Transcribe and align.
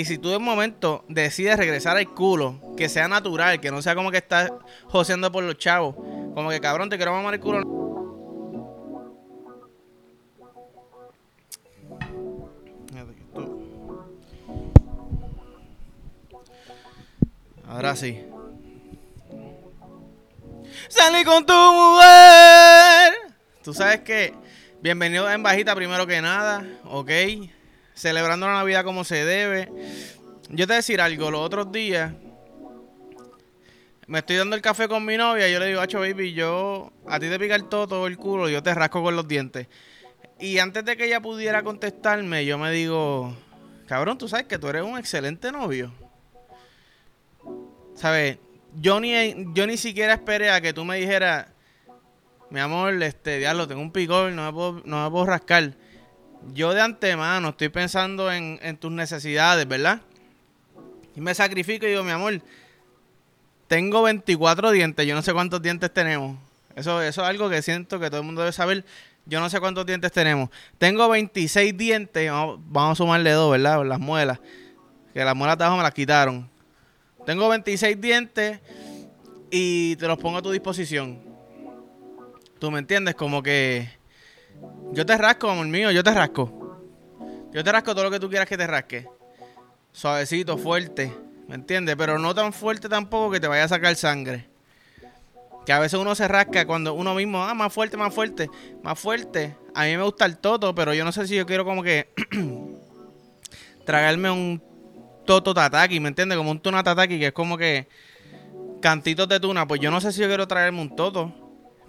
Y 0.00 0.04
si 0.04 0.16
tú 0.16 0.28
de 0.28 0.38
momento 0.38 1.04
decides 1.08 1.56
regresar 1.56 1.96
al 1.96 2.14
culo, 2.14 2.60
que 2.76 2.88
sea 2.88 3.08
natural, 3.08 3.60
que 3.60 3.72
no 3.72 3.82
sea 3.82 3.96
como 3.96 4.12
que 4.12 4.18
estás 4.18 4.52
joseando 4.84 5.32
por 5.32 5.42
los 5.42 5.58
chavos, 5.58 5.96
como 6.36 6.50
que 6.50 6.60
cabrón, 6.60 6.88
te 6.88 6.96
quiero 6.96 7.10
mamar 7.10 7.34
el 7.34 7.40
culo. 7.40 7.62
Ahora 17.66 17.96
sí. 17.96 18.24
Salí 20.88 21.24
con 21.24 21.44
tu 21.44 21.52
mujer. 21.52 23.14
Tú 23.64 23.74
sabes 23.74 24.02
que, 24.02 24.32
bienvenido 24.80 25.28
en 25.28 25.42
bajita 25.42 25.74
primero 25.74 26.06
que 26.06 26.22
nada, 26.22 26.64
¿ok? 26.84 27.10
Celebrando 27.98 28.46
la 28.46 28.54
Navidad 28.54 28.84
como 28.84 29.02
se 29.02 29.24
debe. 29.24 29.68
Yo 30.50 30.66
te 30.66 30.66
voy 30.66 30.74
a 30.74 30.76
decir 30.76 31.00
algo, 31.00 31.32
los 31.32 31.40
otros 31.40 31.72
días 31.72 32.12
me 34.06 34.20
estoy 34.20 34.36
dando 34.36 34.54
el 34.54 34.62
café 34.62 34.86
con 34.86 35.04
mi 35.04 35.16
novia 35.16 35.48
y 35.48 35.52
yo 35.52 35.58
le 35.58 35.66
digo, 35.66 35.80
Hacho 35.80 35.98
baby, 35.98 36.32
yo 36.32 36.92
a 37.08 37.18
ti 37.18 37.28
te 37.28 37.38
pica 37.40 37.56
el 37.56 37.64
todo, 37.64 37.88
todo 37.88 38.06
el 38.06 38.16
culo, 38.16 38.48
yo 38.48 38.62
te 38.62 38.72
rasco 38.72 39.02
con 39.02 39.16
los 39.16 39.26
dientes. 39.26 39.66
Y 40.38 40.58
antes 40.58 40.84
de 40.84 40.96
que 40.96 41.06
ella 41.06 41.20
pudiera 41.20 41.64
contestarme, 41.64 42.46
yo 42.46 42.56
me 42.56 42.70
digo, 42.70 43.36
cabrón, 43.88 44.16
tú 44.16 44.28
sabes 44.28 44.46
que 44.46 44.58
tú 44.58 44.68
eres 44.68 44.84
un 44.84 44.96
excelente 44.96 45.50
novio. 45.50 45.92
¿Sabes? 47.96 48.38
Yo 48.76 49.00
ni, 49.00 49.12
yo 49.54 49.66
ni 49.66 49.76
siquiera 49.76 50.14
esperé 50.14 50.50
a 50.52 50.60
que 50.60 50.72
tú 50.72 50.84
me 50.84 50.98
dijeras, 50.98 51.48
mi 52.48 52.60
amor, 52.60 53.02
este, 53.02 53.38
diablo, 53.38 53.66
tengo 53.66 53.82
un 53.82 53.90
picor, 53.90 54.30
no 54.30 54.46
me 54.46 54.52
puedo, 54.52 54.82
no 54.84 55.02
me 55.02 55.10
puedo 55.10 55.26
rascar. 55.26 55.74
Yo 56.54 56.74
de 56.74 56.80
antemano 56.80 57.50
estoy 57.50 57.68
pensando 57.68 58.32
en, 58.32 58.76
tus 58.78 58.90
necesidades, 58.90 59.66
¿verdad? 59.66 60.00
Y 61.14 61.20
me 61.20 61.34
sacrifico 61.34 61.86
y 61.86 61.90
digo, 61.90 62.04
mi 62.04 62.10
amor, 62.10 62.40
tengo 63.66 64.02
24 64.02 64.70
dientes, 64.70 65.06
yo 65.06 65.14
no 65.14 65.22
sé 65.22 65.32
cuántos 65.32 65.60
dientes 65.60 65.92
tenemos. 65.92 66.38
Eso, 66.74 67.02
eso 67.02 67.22
es 67.22 67.28
algo 67.28 67.50
que 67.50 67.60
siento 67.60 67.98
que 67.98 68.08
todo 68.08 68.20
el 68.20 68.26
mundo 68.26 68.42
debe 68.42 68.52
saber. 68.52 68.84
Yo 69.26 69.40
no 69.40 69.50
sé 69.50 69.60
cuántos 69.60 69.84
dientes 69.84 70.10
tenemos. 70.12 70.48
Tengo 70.78 71.08
26 71.08 71.76
dientes, 71.76 72.30
vamos, 72.30 72.60
vamos 72.66 72.92
a 72.92 72.94
sumarle 72.96 73.30
dos, 73.32 73.50
¿verdad? 73.50 73.84
Las 73.84 74.00
muelas. 74.00 74.38
Que 75.12 75.24
las 75.24 75.36
muelas 75.36 75.58
de 75.58 75.64
abajo 75.64 75.76
me 75.76 75.82
las 75.82 75.92
quitaron. 75.92 76.48
Tengo 77.26 77.48
26 77.48 78.00
dientes 78.00 78.60
y 79.50 79.96
te 79.96 80.06
los 80.06 80.18
pongo 80.18 80.38
a 80.38 80.42
tu 80.42 80.50
disposición. 80.50 81.18
¿Tú 82.58 82.70
me 82.70 82.78
entiendes? 82.78 83.14
Como 83.16 83.42
que 83.42 83.97
yo 84.92 85.04
te 85.06 85.16
rasco, 85.16 85.50
amor 85.50 85.66
mío, 85.66 85.90
yo 85.90 86.02
te 86.02 86.12
rasco. 86.12 86.52
Yo 87.52 87.64
te 87.64 87.72
rasco 87.72 87.94
todo 87.94 88.04
lo 88.04 88.10
que 88.10 88.20
tú 88.20 88.28
quieras 88.28 88.48
que 88.48 88.56
te 88.56 88.66
rasque. 88.66 89.06
Suavecito, 89.92 90.58
fuerte, 90.58 91.12
¿me 91.48 91.54
entiendes? 91.54 91.96
Pero 91.96 92.18
no 92.18 92.34
tan 92.34 92.52
fuerte 92.52 92.88
tampoco 92.88 93.30
que 93.32 93.40
te 93.40 93.48
vaya 93.48 93.64
a 93.64 93.68
sacar 93.68 93.94
sangre. 93.96 94.48
Que 95.64 95.72
a 95.72 95.78
veces 95.78 95.98
uno 95.98 96.14
se 96.14 96.28
rasca 96.28 96.66
cuando 96.66 96.94
uno 96.94 97.14
mismo, 97.14 97.42
ah, 97.44 97.54
más 97.54 97.72
fuerte, 97.72 97.96
más 97.96 98.14
fuerte, 98.14 98.50
más 98.82 98.98
fuerte. 98.98 99.56
A 99.74 99.84
mí 99.84 99.96
me 99.96 100.02
gusta 100.02 100.24
el 100.24 100.38
toto, 100.38 100.74
pero 100.74 100.94
yo 100.94 101.04
no 101.04 101.12
sé 101.12 101.26
si 101.26 101.36
yo 101.36 101.46
quiero 101.46 101.64
como 101.64 101.82
que 101.82 102.12
tragarme 103.84 104.30
un 104.30 104.62
toto 105.24 105.52
tataki, 105.52 106.00
¿me 106.00 106.08
entiendes? 106.08 106.38
Como 106.38 106.50
un 106.50 106.60
tuna 106.60 106.82
tataki, 106.82 107.18
que 107.18 107.26
es 107.26 107.32
como 107.32 107.58
que 107.58 107.88
cantitos 108.80 109.28
de 109.28 109.40
tuna. 109.40 109.66
Pues 109.66 109.80
yo 109.80 109.90
no 109.90 110.00
sé 110.00 110.12
si 110.12 110.20
yo 110.20 110.26
quiero 110.26 110.48
traerme 110.48 110.80
un 110.80 110.96
toto. 110.96 111.32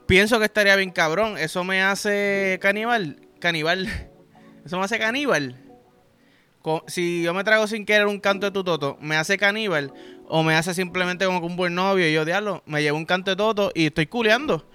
Pienso 0.10 0.40
que 0.40 0.46
estaría 0.46 0.76
bien 0.76 0.92
cabrón. 0.92 1.38
Eso 1.38 1.64
me 1.64 1.82
hace 1.82 2.60
caníbal. 2.62 3.22
Caníbal. 3.40 3.88
Eso 4.66 4.78
me 4.78 4.84
hace 4.84 5.00
caníbal. 5.00 5.64
Si 6.88 7.24
yo 7.24 7.34
me 7.34 7.46
trago 7.46 7.66
sin 7.68 7.86
querer 7.86 8.08
un 8.08 8.20
canto 8.20 8.48
de 8.48 8.52
tu 8.52 8.64
toto, 8.64 8.98
¿me 9.00 9.16
hace 9.16 9.38
caníbal? 9.38 9.94
¿O 10.28 10.44
me 10.44 10.56
hace 10.56 10.74
simplemente 10.74 11.26
como 11.26 11.40
que 11.40 11.48
un 11.48 11.56
buen 11.56 11.74
novio 11.74 12.08
y 12.08 12.14
yo, 12.14 12.26
diablo, 12.26 12.62
me 12.66 12.82
llevo 12.82 12.98
un 12.98 13.06
canto 13.06 13.32
de 13.32 13.38
toto 13.38 13.72
y 13.74 13.88
estoy 13.88 14.08
culeando? 14.08 14.70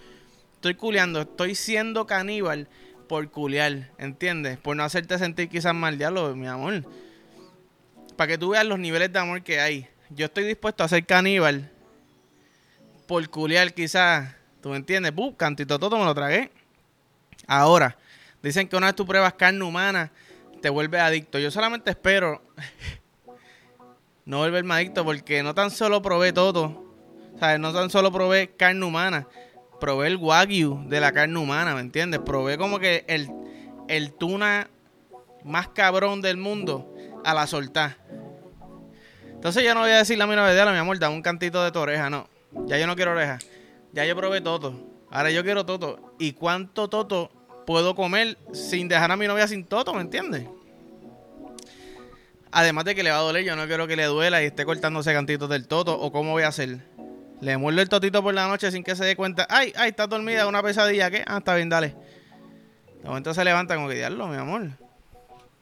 Estoy 0.55 0.74
culeando, 0.74 1.20
estoy 1.20 1.55
siendo 1.55 2.06
caníbal 2.06 2.68
por 3.06 3.30
culear, 3.30 3.90
¿entiendes? 3.98 4.56
Por 4.56 4.77
no 4.77 4.83
hacerte 4.83 5.18
sentir 5.18 5.51
quizás 5.51 5.74
mal, 5.74 5.98
diablo, 5.98 6.34
mi 6.34 6.46
amor 6.46 6.84
para 8.16 8.28
que 8.28 8.39
tú 8.39 8.51
veas 8.51 8.64
los 8.64 8.78
niveles 8.78 9.12
de 9.12 9.18
amor 9.18 9.42
que 9.42 9.61
hay. 9.61 9.89
Yo 10.11 10.27
estoy 10.27 10.45
dispuesto 10.45 10.84
a 10.84 10.89
ser 10.89 11.05
caníbal 11.05 11.70
por 13.06 13.28
culiar 13.28 13.74
quizás, 13.74 14.34
¿tú 14.64 14.70
me 14.70 14.77
entiendes? 14.77 15.14
¡Buf! 15.14 15.35
Cantito 15.36 15.79
todo 15.79 15.98
me 15.98 16.07
lo 16.07 16.14
tragué. 16.14 16.51
Ahora, 17.47 17.98
dicen 18.42 18.67
que 18.67 18.77
una 18.77 18.86
vez 18.86 18.97
tú 18.97 19.05
pruebas 19.05 19.35
carne 19.35 19.63
humana, 19.63 20.11
te 20.63 20.70
vuelves 20.70 21.02
adicto. 21.02 21.39
Yo 21.39 21.51
solamente 21.51 21.91
espero 21.91 22.41
no 24.25 24.39
volverme 24.39 24.73
adicto 24.73 25.05
porque 25.05 25.42
no 25.42 25.55
tan 25.55 25.70
solo 25.70 26.01
probé 26.01 26.33
todo, 26.33 26.83
¿sabes? 27.39 27.61
No 27.61 27.75
tan 27.75 27.91
solo 27.91 28.11
probé 28.11 28.52
carne 28.57 28.83
humana, 28.86 29.29
probé 29.80 30.07
el 30.07 30.17
wagyu 30.17 30.89
de 30.89 30.98
la 30.98 31.13
carne 31.13 31.39
humana, 31.39 31.75
¿me 31.75 31.83
entiendes? 31.83 32.20
Probé 32.25 32.57
como 32.57 32.79
que 32.79 33.05
el, 33.07 33.31
el 33.89 34.14
tuna 34.14 34.70
más 35.45 35.69
cabrón 35.69 36.23
del 36.23 36.39
mundo 36.39 36.91
a 37.23 37.35
la 37.35 37.46
soltar. 37.46 37.98
Entonces 39.31 39.63
yo 39.63 39.75
no 39.75 39.81
voy 39.81 39.91
a 39.91 39.98
decirle 39.98 40.25
a 40.25 40.27
mi 40.27 40.35
novia, 40.35 40.73
mi 40.73 40.79
amor, 40.79 40.98
dame 40.98 41.17
un 41.17 41.23
cantito 41.23 41.63
de 41.63 41.70
tu 41.70 41.81
oreja, 41.81 42.08
no. 42.08 42.27
Ya 42.64 42.79
yo 42.79 42.86
no 42.86 42.96
quiero 42.96 43.11
oreja. 43.11 43.39
Ya 43.94 44.05
yo 44.05 44.16
probé 44.16 44.40
toto. 44.40 44.74
Ahora 45.08 45.30
yo 45.30 45.44
quiero 45.44 45.64
toto. 45.64 46.14
¿Y 46.18 46.32
cuánto 46.32 46.88
toto 46.88 47.30
puedo 47.64 47.94
comer 47.94 48.36
sin 48.52 48.88
dejar 48.88 49.12
a 49.12 49.16
mi 49.16 49.28
novia 49.28 49.46
sin 49.46 49.64
toto, 49.64 49.94
me 49.94 50.00
entiendes? 50.00 50.48
Además 52.50 52.84
de 52.84 52.96
que 52.96 53.04
le 53.04 53.10
va 53.10 53.18
a 53.18 53.20
doler, 53.20 53.44
yo 53.44 53.54
no 53.54 53.66
quiero 53.66 53.86
que 53.86 53.94
le 53.94 54.04
duela 54.06 54.42
y 54.42 54.46
esté 54.46 54.64
cortándose 54.64 55.12
cantitos 55.12 55.48
del 55.48 55.68
toto. 55.68 55.98
¿O 55.98 56.10
cómo 56.10 56.33
voy 56.33 56.42
a 56.42 56.48
hacer? 56.48 56.80
Le 57.40 57.56
muerdo 57.56 57.83
el 57.83 57.88
totito 57.88 58.20
por 58.20 58.34
la 58.34 58.48
noche 58.48 58.72
sin 58.72 58.83
que 58.83 58.96
se 58.96 59.04
dé 59.04 59.14
cuenta. 59.14 59.46
¡Ay, 59.48 59.72
ay, 59.77 59.90
está 59.90 60.08
dormida! 60.08 60.48
Una 60.48 60.60
pesadilla, 60.60 61.08
¿qué? 61.10 61.22
Ah, 61.27 61.38
está 61.38 61.54
bien, 61.54 61.68
dale. 61.68 61.94
De 63.00 63.08
momento 63.08 63.33
se 63.33 63.44
levanta 63.44 63.77
como 63.77 63.88
que, 63.88 63.94
diablo, 63.94 64.27
mi 64.27 64.36
amor. 64.36 64.70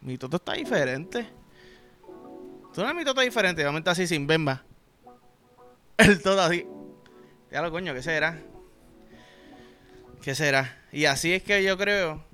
Mi 0.01 0.17
toto 0.17 0.37
está 0.37 0.55
diferente. 0.55 1.29
Tú 2.73 2.83
no 2.83 2.95
mi 2.95 3.05
toto 3.05 3.21
diferente, 3.21 3.61
de 3.61 3.69
momento 3.69 3.91
así 3.91 4.07
sin 4.07 4.27
bemba. 4.27 4.65
El 5.99 6.23
todo 6.23 6.41
así. 6.41 6.67
Ya 7.53 7.61
lo 7.61 7.71
coño, 7.71 7.93
¿qué 7.93 8.03
será? 8.03 8.39
¿Qué 10.23 10.35
será? 10.35 10.79
Y 10.91 11.05
así 11.05 11.35
es 11.35 11.43
que 11.43 11.63
yo 11.63 11.77
creo, 11.77 12.25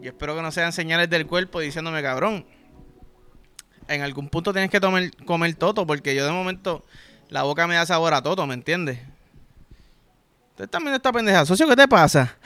y 0.00 0.06
espero 0.06 0.36
que 0.36 0.42
no 0.42 0.52
sean 0.52 0.72
señales 0.72 1.10
del 1.10 1.26
cuerpo 1.26 1.58
diciéndome 1.58 2.00
cabrón. 2.02 2.46
En 3.88 4.02
algún 4.02 4.28
punto 4.28 4.52
tienes 4.52 4.70
que 4.70 4.78
tomar, 4.78 5.10
comer 5.24 5.56
toto, 5.56 5.86
porque 5.86 6.14
yo 6.14 6.24
de 6.24 6.30
momento 6.30 6.84
la 7.30 7.42
boca 7.42 7.66
me 7.66 7.74
da 7.74 7.84
sabor 7.84 8.14
a 8.14 8.22
toto, 8.22 8.46
¿me 8.46 8.54
entiendes? 8.54 9.00
Usted 10.50 10.68
también 10.68 10.94
está 10.94 11.12
pendeja. 11.12 11.44
Socio, 11.44 11.66
¿qué 11.66 11.74
te 11.74 11.88
pasa? 11.88 12.36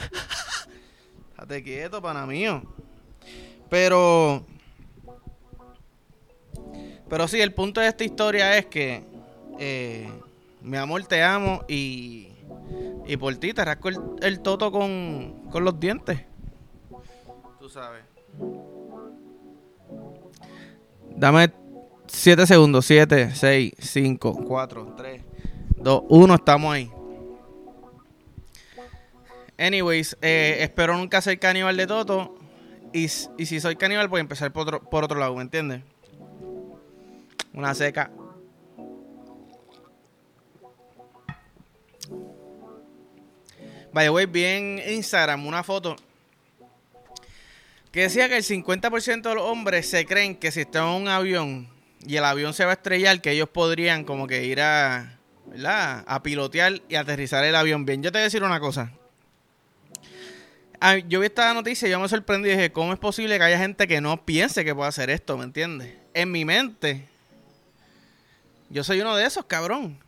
Estate 1.32 1.62
quieto, 1.62 2.00
pana 2.00 2.24
mío. 2.24 2.62
Pero 3.68 4.46
pero 7.08 7.28
sí, 7.28 7.40
el 7.40 7.52
punto 7.52 7.80
de 7.80 7.88
esta 7.88 8.02
historia 8.02 8.56
es 8.56 8.66
que, 8.66 9.04
eh, 9.58 10.10
mi 10.64 10.78
amor, 10.78 11.04
te 11.04 11.22
amo 11.22 11.62
y, 11.68 12.28
y 13.06 13.16
por 13.18 13.36
ti 13.36 13.52
te 13.52 13.62
rasco 13.62 13.90
el, 14.20 14.40
toto 14.40 14.72
con, 14.72 15.46
con 15.50 15.62
los 15.62 15.78
dientes. 15.78 16.20
Tú 17.60 17.68
sabes. 17.68 18.02
Dame 21.10 21.52
7 22.06 22.46
segundos. 22.46 22.86
7, 22.86 23.32
6, 23.34 23.74
5, 23.78 24.44
4, 24.46 24.94
3, 24.96 25.22
2, 25.76 26.02
1. 26.08 26.34
Estamos 26.34 26.74
ahí. 26.74 26.90
Anyways, 29.58 30.16
eh, 30.22 30.56
espero 30.60 30.96
nunca 30.96 31.20
ser 31.20 31.38
caníbal 31.38 31.76
de 31.76 31.86
Toto. 31.86 32.36
Y, 32.94 33.04
y 33.04 33.46
si 33.46 33.60
soy 33.60 33.76
caníbal, 33.76 34.08
voy 34.08 34.18
a 34.18 34.22
empezar 34.22 34.50
por 34.50 34.62
otro, 34.62 34.80
por 34.80 35.04
otro 35.04 35.18
lado, 35.18 35.34
¿me 35.36 35.42
entiendes? 35.42 35.82
Una 37.52 37.74
seca. 37.74 38.10
Vaya, 43.94 44.10
voy 44.10 44.26
bien 44.26 44.82
Instagram 44.88 45.46
una 45.46 45.62
foto 45.62 45.94
que 47.92 48.00
decía 48.00 48.28
que 48.28 48.36
el 48.36 48.42
50% 48.42 49.22
de 49.22 49.34
los 49.36 49.44
hombres 49.44 49.88
se 49.88 50.04
creen 50.04 50.34
que 50.34 50.50
si 50.50 50.62
están 50.62 50.88
en 50.88 51.02
un 51.02 51.06
avión 51.06 51.68
y 52.04 52.16
el 52.16 52.24
avión 52.24 52.54
se 52.54 52.64
va 52.64 52.72
a 52.72 52.74
estrellar, 52.74 53.20
que 53.20 53.30
ellos 53.30 53.48
podrían 53.48 54.02
como 54.02 54.26
que 54.26 54.46
ir 54.46 54.60
a, 54.60 55.16
¿verdad? 55.46 56.02
a 56.08 56.24
pilotear 56.24 56.82
y 56.88 56.96
aterrizar 56.96 57.44
el 57.44 57.54
avión 57.54 57.86
bien. 57.86 58.02
Yo 58.02 58.10
te 58.10 58.18
voy 58.18 58.22
a 58.22 58.24
decir 58.24 58.42
una 58.42 58.58
cosa. 58.58 58.90
Ah, 60.80 60.98
yo 60.98 61.20
vi 61.20 61.26
esta 61.26 61.54
noticia 61.54 61.86
y 61.86 61.92
yo 61.92 62.00
me 62.00 62.08
sorprendí 62.08 62.48
y 62.48 62.52
dije, 62.52 62.72
¿cómo 62.72 62.92
es 62.92 62.98
posible 62.98 63.38
que 63.38 63.44
haya 63.44 63.58
gente 63.58 63.86
que 63.86 64.00
no 64.00 64.24
piense 64.24 64.64
que 64.64 64.74
pueda 64.74 64.88
hacer 64.88 65.08
esto? 65.08 65.38
¿Me 65.38 65.44
entiendes? 65.44 65.94
En 66.14 66.32
mi 66.32 66.44
mente, 66.44 67.06
yo 68.70 68.82
soy 68.82 69.00
uno 69.02 69.14
de 69.14 69.24
esos, 69.24 69.44
cabrón. 69.44 70.00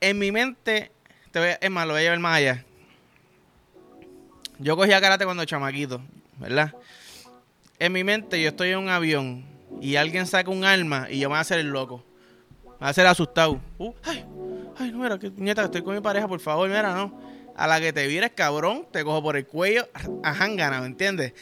En 0.00 0.18
mi 0.18 0.32
mente, 0.32 0.90
te 1.30 1.38
voy 1.38 1.50
es 1.60 1.70
más, 1.70 1.86
lo 1.86 1.92
voy 1.92 2.00
a 2.00 2.02
llevar 2.02 2.18
más 2.18 2.36
allá. 2.36 2.64
Yo 4.60 4.76
cogía 4.76 5.00
karate 5.00 5.24
cuando 5.24 5.44
chamaquito, 5.46 6.02
¿verdad? 6.38 6.74
En 7.78 7.92
mi 7.92 8.04
mente 8.04 8.40
yo 8.40 8.50
estoy 8.50 8.70
en 8.70 8.78
un 8.78 8.88
avión 8.90 9.42
y 9.80 9.96
alguien 9.96 10.26
saca 10.26 10.50
un 10.50 10.64
arma 10.64 11.08
y 11.10 11.18
yo 11.18 11.28
me 11.28 11.32
voy 11.32 11.38
a 11.38 11.40
hacer 11.40 11.58
el 11.60 11.68
loco. 11.68 12.04
Me 12.64 12.70
voy 12.70 12.86
a 12.86 12.88
hacer 12.88 13.06
asustado. 13.06 13.58
Uh, 13.78 13.94
ay, 14.04 14.26
ay, 14.78 14.92
no, 14.92 14.98
mira, 14.98 15.18
que 15.18 15.30
nieta, 15.30 15.64
estoy 15.64 15.82
con 15.82 15.94
mi 15.94 16.02
pareja, 16.02 16.28
por 16.28 16.40
favor, 16.40 16.68
mira, 16.68 16.94
no. 16.94 17.18
A 17.56 17.66
la 17.66 17.80
que 17.80 17.92
te 17.92 18.06
vires, 18.06 18.32
cabrón, 18.34 18.86
te 18.92 19.02
cojo 19.02 19.22
por 19.22 19.36
el 19.38 19.46
cuello, 19.46 19.88
a 20.22 20.34
jangana, 20.34 20.80
¿me 20.80 20.86
entiendes? 20.86 21.32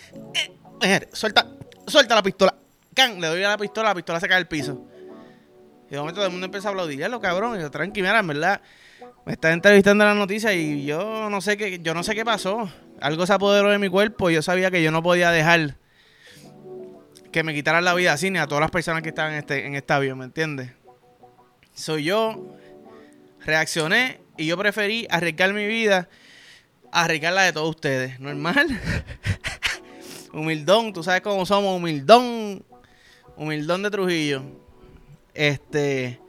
Eh, 0.81 1.09
suelta, 1.12 1.44
suelta 1.88 2.14
la 2.14 2.23
pistola. 2.23 2.55
Can, 2.94 3.21
le 3.21 3.26
doy 3.26 3.43
a 3.43 3.49
la 3.49 3.59
pistola, 3.59 3.88
la 3.88 3.94
pistola 3.97 4.21
se 4.21 4.29
cae 4.29 4.38
al 4.38 4.47
piso. 4.47 4.81
Y 5.88 5.93
de 5.93 5.99
momento 5.99 6.17
todo 6.17 6.26
el 6.26 6.32
mundo 6.32 6.44
empieza 6.44 6.69
a 6.69 6.71
aplaudirlo, 6.71 7.21
cabrón. 7.21 7.59
Y 7.59 7.62
yo, 7.62 7.71
tranqui, 7.71 8.00
mira, 8.00 8.21
en 8.21 8.26
verdad, 8.29 8.61
me 9.26 9.32
está 9.32 9.53
entrevistando 9.53 10.05
en 10.05 10.11
la 10.11 10.14
noticia 10.14 10.55
y 10.55 10.85
yo 10.85 11.29
no 11.31 11.41
sé 11.41 11.56
qué, 11.56 11.81
yo 11.81 11.94
no 11.94 12.05
sé 12.05 12.14
qué 12.14 12.25
pasó. 12.25 12.71
Algo 13.00 13.27
se 13.27 13.33
apoderó 13.33 13.71
de 13.71 13.79
mi 13.79 13.89
cuerpo. 13.89 14.31
Yo 14.31 14.43
sabía 14.43 14.71
que 14.71 14.83
yo 14.83 14.91
no 14.91 15.03
podía 15.03 15.31
dejar 15.31 15.77
que 17.33 17.43
me 17.43 17.55
quitaran 17.55 17.85
la 17.85 17.95
vida 17.95 18.12
así 18.12 18.31
ni 18.31 18.39
a 18.39 18.47
todas 18.47 18.62
las 18.62 18.71
personas 18.71 19.03
que 19.03 19.11
estaban 19.11 19.33
en 19.33 19.39
este, 19.39 19.67
en 19.67 19.75
este 19.75 19.93
avión, 19.93 20.19
¿me 20.19 20.25
entiendes? 20.25 20.71
Soy 21.75 22.05
yo, 22.05 22.56
reaccioné 23.45 24.21
y 24.37 24.47
yo 24.47 24.56
preferí 24.56 25.06
arriesgar 25.11 25.53
mi 25.53 25.67
vida 25.67 26.09
a 26.91 27.05
arriesgar 27.05 27.35
la 27.35 27.43
de 27.43 27.53
todos 27.53 27.71
ustedes. 27.71 28.19
¿Normal? 28.19 28.81
humildón, 30.33 30.93
tú 30.93 31.03
sabes 31.03 31.21
cómo 31.21 31.45
somos, 31.47 31.77
humildón. 31.77 32.65
Humildón 33.37 33.83
de 33.83 33.91
Trujillo. 33.91 34.43
Este. 35.35 36.21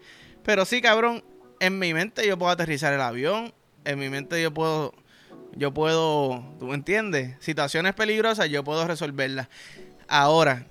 Pero 0.43 0.65
sí, 0.65 0.81
cabrón. 0.81 1.23
En 1.59 1.77
mi 1.77 1.93
mente 1.93 2.25
yo 2.25 2.37
puedo 2.37 2.51
aterrizar 2.51 2.93
el 2.93 3.01
avión. 3.01 3.53
En 3.83 3.99
mi 3.99 4.09
mente 4.09 4.41
yo 4.41 4.53
puedo. 4.53 4.93
Yo 5.55 5.73
puedo. 5.73 6.43
¿Tú 6.59 6.73
entiendes? 6.73 7.35
Situaciones 7.39 7.93
peligrosas 7.93 8.49
yo 8.49 8.63
puedo 8.63 8.85
resolverlas. 8.87 9.47
Ahora. 10.07 10.65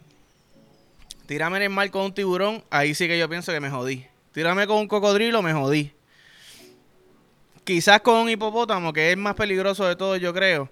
Tírame 1.27 1.59
en 1.59 1.65
el 1.65 1.71
mar 1.71 1.91
con 1.91 2.03
un 2.03 2.15
tiburón. 2.15 2.65
Ahí 2.71 2.95
sí 2.95 3.07
que 3.07 3.19
yo 3.19 3.29
pienso 3.29 3.53
que 3.53 3.61
me 3.61 3.71
jodí. 3.71 4.07
Tírame 4.33 4.67
con 4.67 4.79
un 4.79 4.89
cocodrilo, 4.89 5.43
me 5.43 5.53
jodí. 5.53 5.93
Quizás 7.65 8.01
con 8.01 8.17
un 8.17 8.31
hipopótamo, 8.31 8.95
que 8.95 9.13
es 9.13 9.19
más 9.19 9.35
peligroso 9.35 9.87
de 9.87 9.95
todo, 9.95 10.17
yo 10.17 10.33
creo 10.33 10.71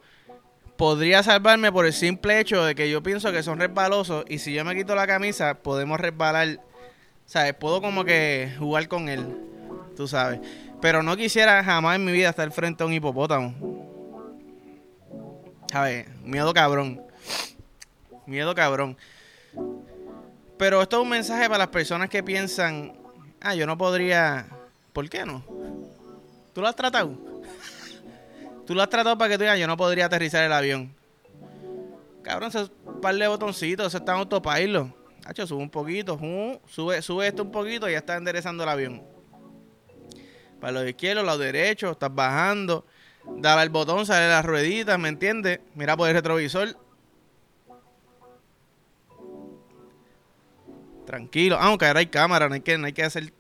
podría 0.76 1.22
salvarme 1.22 1.72
por 1.72 1.86
el 1.86 1.92
simple 1.92 2.40
hecho 2.40 2.64
de 2.64 2.74
que 2.74 2.90
yo 2.90 3.02
pienso 3.02 3.32
que 3.32 3.42
son 3.42 3.58
resbalosos 3.58 4.24
y 4.28 4.38
si 4.38 4.52
yo 4.52 4.64
me 4.64 4.74
quito 4.74 4.94
la 4.94 5.06
camisa 5.06 5.54
podemos 5.54 5.98
resbalar, 5.98 6.60
¿sabes? 7.24 7.54
Puedo 7.54 7.80
como 7.80 8.04
que 8.04 8.54
jugar 8.58 8.86
con 8.88 9.08
él, 9.08 9.26
tú 9.96 10.06
sabes. 10.06 10.40
Pero 10.80 11.02
no 11.02 11.16
quisiera 11.16 11.64
jamás 11.64 11.96
en 11.96 12.04
mi 12.04 12.12
vida 12.12 12.28
estar 12.28 12.50
frente 12.52 12.82
a 12.82 12.86
un 12.86 12.92
hipopótamo. 12.92 13.75
¿Sabes? 15.76 16.06
Miedo 16.24 16.54
cabrón. 16.54 17.02
Miedo 18.24 18.54
cabrón. 18.54 18.96
Pero 20.56 20.80
esto 20.80 20.96
es 20.96 21.02
un 21.02 21.08
mensaje 21.10 21.44
para 21.48 21.58
las 21.58 21.68
personas 21.68 22.08
que 22.08 22.22
piensan, 22.22 22.94
ah, 23.42 23.54
yo 23.54 23.66
no 23.66 23.76
podría... 23.76 24.46
¿Por 24.94 25.06
qué 25.10 25.26
no? 25.26 25.44
¿Tú 26.54 26.62
lo 26.62 26.68
has 26.68 26.74
tratado? 26.74 27.12
Tú 28.66 28.74
lo 28.74 28.80
has 28.80 28.88
tratado 28.88 29.18
para 29.18 29.28
que 29.28 29.36
tú 29.36 29.42
digas, 29.42 29.58
yo 29.58 29.66
no 29.66 29.76
podría 29.76 30.06
aterrizar 30.06 30.44
el 30.44 30.52
avión. 30.54 30.94
Cabrón, 32.22 32.50
se 32.50 32.70
par 33.02 33.14
de 33.14 33.28
botoncitos, 33.28 33.92
se 33.92 33.98
está 33.98 34.12
en 34.12 34.20
autopilot. 34.20 34.96
Hacho, 35.26 35.46
sube 35.46 35.62
un 35.62 35.68
poquito, 35.68 36.18
sube, 36.70 37.02
sube 37.02 37.26
esto 37.26 37.42
un 37.42 37.52
poquito 37.52 37.86
y 37.86 37.92
ya 37.92 37.98
está 37.98 38.16
enderezando 38.16 38.62
el 38.62 38.70
avión. 38.70 39.02
Para 40.58 40.72
los 40.72 40.88
izquierdos, 40.88 41.26
los 41.26 41.38
derechos, 41.38 41.90
estás 41.90 42.14
bajando. 42.14 42.86
Dale 43.28 43.62
al 43.62 43.68
botón, 43.70 44.06
sale 44.06 44.28
las 44.28 44.44
rueditas, 44.44 44.98
¿me 44.98 45.08
entiendes? 45.08 45.60
Mira 45.74 45.96
por 45.96 46.08
el 46.08 46.14
retrovisor. 46.14 46.76
Tranquilo. 51.06 51.56
Aunque 51.58 51.84
ah, 51.84 51.88
ahora 51.88 52.00
hay 52.00 52.06
cámara, 52.06 52.48
no 52.48 52.54
hay 52.54 52.60
que, 52.60 52.76
no 52.76 52.86
hay 52.86 52.92
que 52.92 53.04
hacer. 53.04 53.32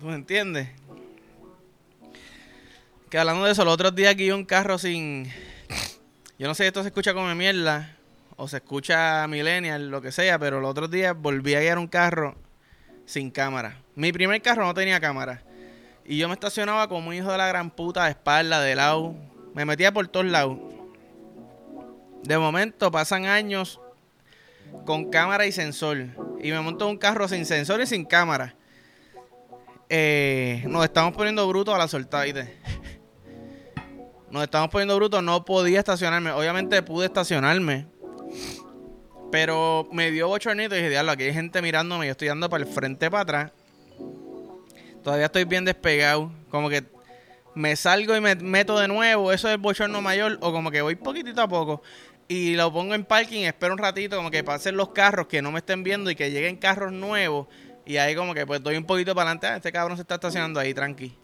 ¿Tú 0.00 0.06
me 0.06 0.14
entiendes? 0.14 0.68
Que 3.08 3.18
hablando 3.18 3.44
de 3.44 3.52
eso, 3.52 3.64
los 3.64 3.74
otros 3.74 3.94
días 3.94 4.12
aquí 4.12 4.30
un 4.30 4.44
carro 4.44 4.78
sin. 4.78 5.32
Yo 6.38 6.46
no 6.46 6.54
sé 6.54 6.64
si 6.64 6.66
esto 6.68 6.82
se 6.82 6.88
escucha 6.88 7.14
como 7.14 7.32
mierda 7.34 7.96
o 8.36 8.46
se 8.48 8.58
escucha 8.58 9.26
millennial, 9.28 9.90
lo 9.90 10.02
que 10.02 10.12
sea, 10.12 10.38
pero 10.38 10.60
los 10.60 10.70
otros 10.70 10.90
días 10.90 11.16
volví 11.16 11.54
a 11.54 11.60
guiar 11.60 11.78
un 11.78 11.88
carro 11.88 12.36
sin 13.06 13.30
cámara. 13.30 13.80
Mi 13.94 14.12
primer 14.12 14.40
carro 14.42 14.64
no 14.64 14.74
tenía 14.74 15.00
cámara. 15.00 15.42
Y 16.10 16.16
yo 16.16 16.26
me 16.26 16.32
estacionaba 16.32 16.88
como 16.88 17.10
un 17.10 17.14
hijo 17.14 17.30
de 17.30 17.36
la 17.36 17.48
gran 17.48 17.70
puta 17.70 18.04
de 18.04 18.10
espalda, 18.10 18.62
de 18.62 18.74
lado. 18.74 19.14
Me 19.52 19.66
metía 19.66 19.92
por 19.92 20.08
todos 20.08 20.24
lados. 20.24 20.56
De 22.24 22.38
momento 22.38 22.90
pasan 22.90 23.26
años 23.26 23.78
con 24.86 25.10
cámara 25.10 25.44
y 25.44 25.52
sensor. 25.52 26.06
Y 26.40 26.50
me 26.50 26.62
monto 26.62 26.88
un 26.88 26.96
carro 26.96 27.28
sin 27.28 27.44
sensor 27.44 27.82
y 27.82 27.86
sin 27.86 28.06
cámara. 28.06 28.56
Eh, 29.90 30.64
nos 30.66 30.82
estamos 30.82 31.12
poniendo 31.12 31.46
brutos 31.46 31.74
a 31.74 31.78
la 31.78 31.88
soltada, 31.88 32.24
nos 34.30 34.42
estamos 34.42 34.70
poniendo 34.70 34.96
brutos, 34.96 35.22
no 35.22 35.44
podía 35.44 35.80
estacionarme. 35.80 36.30
Obviamente 36.30 36.82
pude 36.82 37.04
estacionarme. 37.04 37.86
Pero 39.30 39.86
me 39.92 40.10
dio 40.10 40.28
bochornito 40.28 40.74
y 40.74 40.78
dije, 40.78 40.88
diablo, 40.88 41.12
aquí 41.12 41.24
hay 41.24 41.34
gente 41.34 41.60
mirándome, 41.60 42.06
yo 42.06 42.12
estoy 42.12 42.28
dando 42.28 42.48
para 42.48 42.64
el 42.64 42.70
frente 42.70 43.10
para 43.10 43.22
atrás. 43.22 43.52
Todavía 45.02 45.26
estoy 45.26 45.44
bien 45.44 45.64
despegado. 45.64 46.32
Como 46.50 46.68
que 46.68 46.84
me 47.54 47.74
salgo 47.76 48.16
y 48.16 48.20
me 48.20 48.36
meto 48.36 48.78
de 48.78 48.88
nuevo, 48.88 49.32
eso 49.32 49.50
es 49.50 49.58
bochorno 49.58 50.00
mayor, 50.00 50.38
o 50.40 50.52
como 50.52 50.70
que 50.70 50.80
voy 50.80 50.94
poquitito 50.94 51.42
a 51.42 51.48
poco. 51.48 51.82
Y 52.28 52.54
lo 52.54 52.72
pongo 52.72 52.94
en 52.94 53.04
parking, 53.04 53.44
espero 53.44 53.72
un 53.72 53.78
ratito, 53.78 54.16
como 54.16 54.30
que 54.30 54.44
pasen 54.44 54.76
los 54.76 54.90
carros 54.90 55.26
que 55.26 55.42
no 55.42 55.50
me 55.50 55.58
estén 55.58 55.82
viendo 55.82 56.10
y 56.10 56.14
que 56.14 56.30
lleguen 56.30 56.56
carros 56.56 56.92
nuevos. 56.92 57.48
Y 57.86 57.96
ahí 57.96 58.14
como 58.14 58.34
que 58.34 58.46
pues 58.46 58.62
doy 58.62 58.76
un 58.76 58.84
poquito 58.84 59.14
para 59.14 59.30
adelante. 59.30 59.46
Ah, 59.46 59.56
este 59.56 59.72
cabrón 59.72 59.96
se 59.96 60.02
está 60.02 60.16
estacionando 60.16 60.60
ahí, 60.60 60.74
tranqui. 60.74 61.18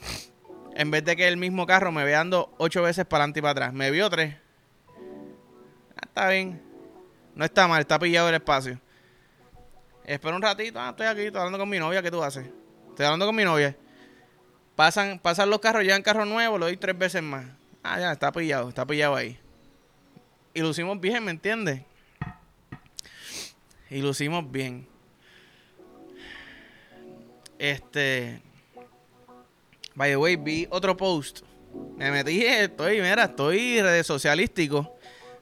En 0.74 0.90
vez 0.90 1.04
de 1.04 1.14
que 1.14 1.28
el 1.28 1.36
mismo 1.36 1.66
carro 1.66 1.92
me 1.92 2.04
vea 2.04 2.18
dando 2.18 2.54
ocho 2.58 2.82
veces 2.82 3.04
para 3.04 3.24
adelante 3.24 3.40
y 3.40 3.42
para 3.42 3.52
atrás. 3.52 3.72
Me 3.74 3.90
vio 3.90 4.08
tres. 4.08 4.34
Ah, 5.94 6.06
está 6.06 6.28
bien. 6.30 6.60
No 7.34 7.44
está 7.44 7.68
mal, 7.68 7.80
está 7.80 7.98
pillado 7.98 8.30
el 8.30 8.34
espacio. 8.36 8.80
Espera 10.04 10.34
un 10.34 10.42
ratito. 10.42 10.80
Ah, 10.80 10.90
estoy 10.90 11.06
aquí, 11.06 11.20
estoy 11.20 11.38
hablando 11.38 11.58
con 11.58 11.68
mi 11.68 11.78
novia. 11.78 12.02
¿Qué 12.02 12.10
tú 12.10 12.22
haces? 12.22 12.46
Estoy 12.94 13.06
hablando 13.06 13.26
con 13.26 13.34
mi 13.34 13.42
novia. 13.42 13.76
Pasan, 14.76 15.18
pasan 15.18 15.50
los 15.50 15.58
carros, 15.58 15.82
llegan 15.82 16.00
carros 16.00 16.28
nuevos, 16.28 16.60
lo 16.60 16.66
doy 16.66 16.76
tres 16.76 16.96
veces 16.96 17.24
más. 17.24 17.44
Ah, 17.82 17.98
ya, 17.98 18.12
está 18.12 18.30
pillado, 18.30 18.68
está 18.68 18.86
pillado 18.86 19.16
ahí. 19.16 19.36
Y 20.54 20.60
lucimos 20.60 21.00
bien, 21.00 21.24
¿me 21.24 21.32
entiendes? 21.32 21.82
Y 23.90 24.00
lucimos 24.00 24.48
bien. 24.48 24.86
Este. 27.58 28.40
By 29.96 30.10
the 30.10 30.16
way, 30.16 30.36
vi 30.36 30.68
otro 30.70 30.96
post. 30.96 31.40
Me 31.96 32.12
metí, 32.12 32.46
estoy, 32.46 33.00
mira, 33.00 33.24
estoy 33.24 33.82
redes 33.82 34.06
socialístico. 34.06 34.96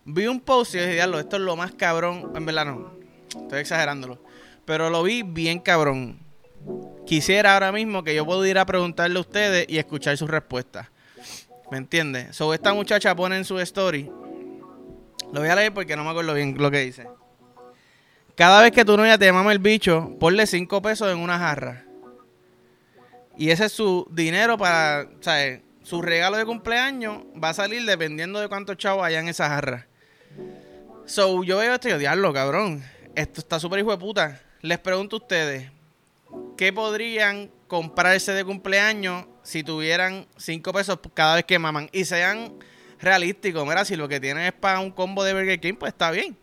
Vi 0.07 0.27
un 0.27 0.41
post 0.41 0.75
y 0.75 0.79
dije, 0.79 0.95
diablo, 0.95 1.21
esto 1.21 1.37
es 1.37 1.43
lo 1.43 1.55
más 1.55 1.73
cabrón. 1.73 2.33
En 2.35 2.47
verdad 2.47 2.65
no, 2.65 2.95
estoy 3.29 3.61
exagerándolo. 3.61 4.19
Pero 4.65 4.89
lo 4.89 5.03
vi 5.03 5.23
bien 5.23 5.59
cabrón. 5.59 6.32
Quisiera 7.07 7.55
ahora 7.55 7.73
mismo 7.73 8.05
que 8.05 8.15
yo 8.15 8.25
pueda 8.25 8.49
ir 8.49 8.59
a 8.59 8.67
preguntarle 8.67 9.19
a 9.19 9.21
ustedes 9.21 9.67
y 9.69 9.79
escuchar 9.79 10.17
sus 10.17 10.31
respuestas. 10.31 10.89
¿Me 11.71 11.79
entiendes? 11.79 12.37
So, 12.37 12.55
esta 12.55 12.73
muchacha 12.75 13.15
pone 13.15 13.37
en 13.37 13.45
su 13.45 13.59
story. 13.61 14.11
Lo 15.33 15.41
voy 15.41 15.49
a 15.49 15.57
leer 15.57 15.73
porque 15.73 15.97
no 15.97 16.05
me 16.05 16.11
acuerdo 16.11 16.35
bien 16.35 16.55
lo 16.59 16.71
que 16.71 16.81
dice. 16.81 17.09
Cada 18.35 18.63
vez 18.63 18.73
que 18.73 18.85
tu 18.85 18.97
novia 18.97 19.19
te 19.19 19.31
mama 19.33 19.53
el 19.53 19.59
bicho, 19.59 20.17
ponle 20.19 20.47
5 20.47 20.83
pesos 20.83 21.13
en 21.13 21.19
una 21.19 21.39
jarra. 21.39 21.85
Y 23.37 23.51
ese 23.51 23.67
es 23.67 23.73
su 23.73 24.07
dinero 24.11 24.59
para, 24.59 25.09
¿sabes? 25.21 25.63
Su 25.83 26.03
regalo 26.03 26.37
de 26.37 26.45
cumpleaños 26.45 27.25
va 27.43 27.51
a 27.51 27.55
salir 27.55 27.85
dependiendo 27.85 28.41
de 28.41 28.49
cuántos 28.49 28.77
chavos 28.77 29.05
haya 29.05 29.21
en 29.21 29.29
esa 29.29 29.49
jarra. 29.49 29.87
So, 31.07 31.43
yo 31.43 31.59
veo 31.59 31.75
esto 31.75 31.89
y 31.89 31.93
odiarlo, 31.93 32.33
cabrón. 32.33 32.83
Esto 33.15 33.41
está 33.41 33.59
súper 33.59 33.81
hijo 33.81 33.91
de 33.91 33.99
puta. 33.99 34.41
Les 34.61 34.79
pregunto 34.79 35.17
a 35.17 35.19
ustedes, 35.19 35.71
¿qué 36.57 36.73
podrían 36.73 37.51
comprarse 37.69 38.33
de 38.33 38.45
cumpleaños 38.45 39.27
si 39.43 39.63
tuvieran 39.63 40.27
5 40.37 40.73
pesos 40.73 40.99
cada 41.15 41.37
vez 41.37 41.45
que 41.45 41.59
maman? 41.59 41.89
Y 41.93 42.05
sean 42.05 42.55
realísticos. 43.01 43.67
Mira, 43.67 43.85
si 43.85 43.97
lo 43.97 44.09
que 44.09 44.21
tienen 44.21 44.45
es 44.45 44.53
para 44.53 44.81
un 44.81 44.91
combo 44.91 45.25
de 45.25 45.35
Burger 45.35 45.61
King, 45.61 45.75
pues 45.75 45.93
está 45.93 46.11
bien. 46.11 46.37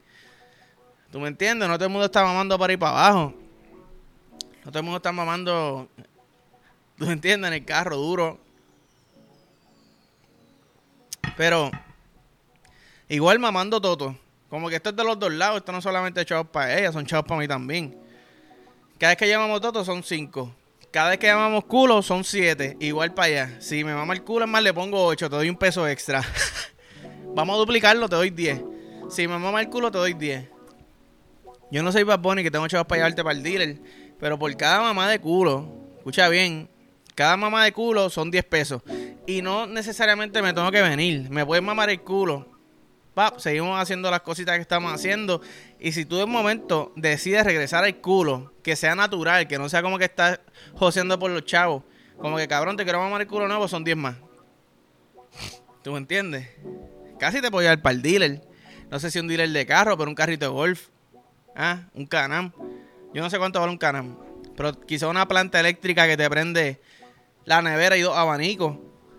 ¿Tú 1.11 1.19
me 1.19 1.27
entiendes? 1.27 1.67
No 1.67 1.75
todo 1.75 1.85
el 1.85 1.91
mundo 1.91 2.05
está 2.05 2.23
mamando 2.23 2.57
para 2.59 2.73
ir 2.73 2.79
para 2.79 2.91
abajo. 2.91 3.33
No 4.63 4.71
todo 4.71 4.79
el 4.79 4.83
mundo 4.83 4.97
está 4.97 5.11
mamando 5.11 5.89
¿Tú 6.99 7.09
entiendes? 7.09 7.47
En 7.47 7.53
el 7.53 7.65
carro 7.65 7.95
duro. 7.95 8.37
Pero, 11.37 11.71
igual 13.07 13.39
mamando 13.39 13.79
Toto. 13.79 14.17
Como 14.49 14.67
que 14.67 14.75
esto 14.75 14.89
es 14.89 14.95
de 14.97 15.03
los 15.05 15.17
dos 15.17 15.31
lados. 15.31 15.59
Esto 15.59 15.71
no 15.71 15.81
solamente 15.81 16.19
es 16.19 16.25
chavos 16.25 16.47
para 16.51 16.77
ella, 16.77 16.91
son 16.91 17.05
chavos 17.05 17.25
para 17.25 17.39
mí 17.39 17.47
también. 17.47 17.97
Cada 18.99 19.11
vez 19.11 19.17
que 19.17 19.29
llamamos 19.29 19.61
Toto 19.61 19.85
son 19.85 20.03
cinco. 20.03 20.53
Cada 20.91 21.11
vez 21.11 21.19
que 21.19 21.27
llamamos 21.27 21.63
culo 21.63 22.01
son 22.01 22.25
siete. 22.25 22.75
Igual 22.81 23.13
para 23.13 23.27
allá. 23.27 23.61
Si 23.61 23.81
me 23.85 23.93
mama 23.95 24.13
el 24.13 24.23
culo, 24.23 24.43
es 24.43 24.51
más, 24.51 24.61
le 24.61 24.73
pongo 24.73 25.05
ocho. 25.05 25.29
Te 25.29 25.37
doy 25.37 25.49
un 25.49 25.55
peso 25.55 25.87
extra. 25.87 26.21
Vamos 27.33 27.55
a 27.55 27.59
duplicarlo, 27.59 28.09
te 28.09 28.17
doy 28.17 28.29
diez. 28.29 28.61
Si 29.09 29.25
me 29.25 29.39
mama 29.39 29.61
el 29.61 29.69
culo, 29.69 29.89
te 29.89 29.99
doy 29.99 30.13
diez. 30.15 30.49
Yo 31.71 31.81
no 31.81 31.93
soy 31.93 32.03
Bad 32.03 32.19
Bunny 32.19 32.43
que 32.43 32.51
tengo 32.51 32.67
chavos 32.67 32.87
para 32.87 32.99
llevarte 32.99 33.23
para 33.23 33.37
el 33.37 33.41
dealer. 33.41 33.77
Pero 34.19 34.37
por 34.37 34.53
cada 34.57 34.81
mamá 34.81 35.09
de 35.09 35.19
culo, 35.19 35.71
escucha 35.97 36.27
bien, 36.27 36.69
cada 37.15 37.37
mamá 37.37 37.63
de 37.63 37.71
culo 37.71 38.09
son 38.09 38.29
10 38.31 38.43
pesos. 38.45 38.81
Y 39.25 39.41
no 39.41 39.65
necesariamente 39.65 40.41
me 40.41 40.51
tengo 40.51 40.71
que 40.71 40.81
venir. 40.81 41.29
Me 41.29 41.45
puedes 41.45 41.63
mamar 41.63 41.89
el 41.89 42.01
culo. 42.01 42.58
Seguimos 43.37 43.79
haciendo 43.79 44.09
las 44.11 44.21
cositas 44.21 44.55
que 44.55 44.61
estamos 44.61 44.93
haciendo. 44.93 45.41
Y 45.79 45.91
si 45.91 46.05
tú 46.05 46.17
de 46.17 46.25
momento 46.25 46.93
decides 46.95 47.43
regresar 47.43 47.83
al 47.83 47.97
culo, 47.97 48.53
que 48.63 48.75
sea 48.75 48.95
natural, 48.95 49.47
que 49.47 49.57
no 49.57 49.69
sea 49.69 49.81
como 49.81 49.97
que 49.97 50.05
estás 50.05 50.39
joseando 50.75 51.17
por 51.19 51.31
los 51.31 51.45
chavos. 51.45 51.83
Como 52.17 52.37
que 52.37 52.47
cabrón, 52.47 52.77
te 52.77 52.83
quiero 52.83 52.99
mamar 52.99 53.21
el 53.21 53.27
culo 53.27 53.47
nuevo, 53.47 53.67
son 53.67 53.83
10 53.83 53.97
más. 53.97 54.15
¿Tú 55.83 55.91
me 55.91 55.97
entiendes? 55.97 56.49
Casi 57.17 57.41
te 57.41 57.51
puedo 57.51 57.63
llevar 57.63 57.81
para 57.81 57.95
el 57.95 58.01
dealer. 58.01 58.41
No 58.89 58.99
sé 58.99 59.11
si 59.11 59.19
un 59.19 59.27
dealer 59.27 59.49
de 59.49 59.65
carro, 59.65 59.97
pero 59.97 60.09
un 60.09 60.15
carrito 60.15 60.45
de 60.45 60.51
golf. 60.51 60.87
Ah, 61.55 61.89
un 61.93 62.05
Canam. 62.05 62.51
Yo 63.13 63.21
no 63.21 63.29
sé 63.29 63.37
cuánto 63.37 63.59
vale 63.59 63.71
un 63.71 63.77
Canam. 63.77 64.17
Pero 64.55 64.79
quizá 64.81 65.07
una 65.07 65.27
planta 65.27 65.59
eléctrica 65.59 66.07
que 66.07 66.17
te 66.17 66.29
prende 66.29 66.81
la 67.45 67.61
nevera 67.61 67.97
y 67.97 68.01
dos 68.01 68.17
abanicos. 68.17 68.77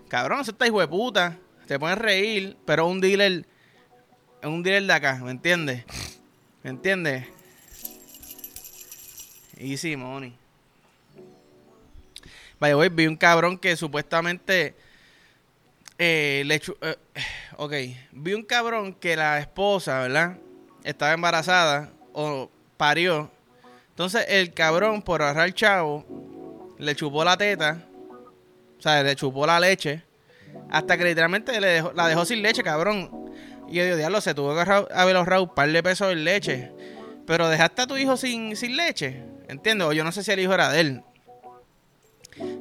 Cabrón, 0.09 0.41
eso 0.41 0.51
está 0.51 0.67
hijo 0.67 0.81
de 0.81 0.89
puta. 0.89 1.39
Te 1.67 1.79
pueden 1.79 1.99
reír, 1.99 2.57
pero 2.65 2.87
un 2.87 3.01
dealer. 3.01 3.47
Un 4.43 4.63
dealer 4.63 4.85
de 4.85 4.93
acá, 4.93 5.21
¿me 5.23 5.31
entiendes? 5.31 5.85
¿Me 6.63 6.71
entiendes? 6.71 7.27
Easy 9.59 9.97
money. 9.97 10.35
Vaya, 12.59 12.75
voy, 12.75 12.89
vi 12.89 13.07
un 13.07 13.17
cabrón 13.17 13.59
que 13.59 13.77
supuestamente 13.77 14.75
eh, 15.99 16.43
le 16.47 16.55
eh, 16.55 16.97
ok, 17.57 17.73
vi 18.13 18.33
un 18.33 18.43
cabrón 18.43 18.95
que 18.95 19.17
la 19.17 19.39
esposa, 19.39 20.01
¿verdad? 20.01 20.39
Estaba 20.85 21.13
embarazada 21.13 21.93
o 22.15 22.51
parió. 22.79 23.31
Entonces 23.91 24.25
el 24.29 24.55
cabrón, 24.55 25.03
por 25.03 25.21
agarrar 25.21 25.53
chavo, 25.53 26.75
le 26.79 26.95
chupó 26.95 27.23
la 27.25 27.37
teta, 27.37 27.85
o 28.79 28.81
sea, 28.81 29.03
le 29.03 29.15
chupó 29.15 29.47
la 29.47 29.61
leche, 29.61 30.03
hasta 30.71 30.97
que 30.97 31.05
literalmente 31.05 31.61
le 31.61 31.67
dejó, 31.67 31.93
la 31.93 32.09
dejó 32.09 32.25
sin 32.25 32.41
leche, 32.41 32.63
cabrón. 32.63 33.30
Y 33.71 33.77
yo 33.77 33.85
digo, 33.85 33.97
diablo, 33.97 34.21
se 34.21 34.35
tuvo 34.35 34.55
que 34.55 34.61
haber 34.61 35.17
ahorrado 35.17 35.45
un 35.45 35.55
par 35.55 35.71
de 35.71 35.83
pesos 35.83 36.13
en 36.13 36.25
leche. 36.25 36.73
Pero 37.27 37.49
dejaste 37.49 37.83
a 37.83 37.87
tu 37.87 37.97
hijo 37.97 38.17
sin, 38.17 38.57
sin 38.57 38.77
leche, 38.77 39.23
¿entiendes? 39.49 39.87
O 39.87 39.93
yo 39.93 40.03
no 40.03 40.11
sé 40.11 40.25
si 40.25 40.33
el 40.33 40.41
hijo 40.41 40.53
era 40.53 40.71
de 40.71 40.81
él. 40.81 41.03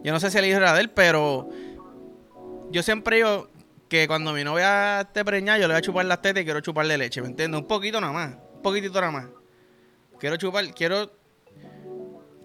Yo 0.04 0.14
no 0.14 0.20
sé 0.20 0.30
si 0.30 0.38
el 0.38 0.46
hijo 0.46 0.58
era 0.58 0.74
de 0.74 0.82
él, 0.82 0.90
pero 0.92 1.50
yo 2.70 2.84
siempre 2.84 3.18
digo 3.18 3.50
que 3.88 4.08
cuando 4.08 4.34
mi 4.34 4.44
novia 4.44 5.02
esté 5.02 5.26
preñada, 5.26 5.58
yo 5.58 5.68
le 5.68 5.74
voy 5.74 5.80
a 5.80 5.82
chupar 5.82 6.06
las 6.06 6.22
tetas 6.22 6.42
y 6.42 6.46
quiero 6.46 6.62
chuparle 6.62 6.98
leche, 6.98 7.22
¿me 7.22 7.28
entiendes? 7.28 7.60
Un 7.60 7.68
poquito 7.68 8.00
nada 8.00 8.14
más, 8.14 8.36
un 8.54 8.62
poquitito 8.62 9.02
nada 9.02 9.12
más. 9.12 9.26
Quiero 10.20 10.38
chupar, 10.38 10.72
quiero 10.74 11.12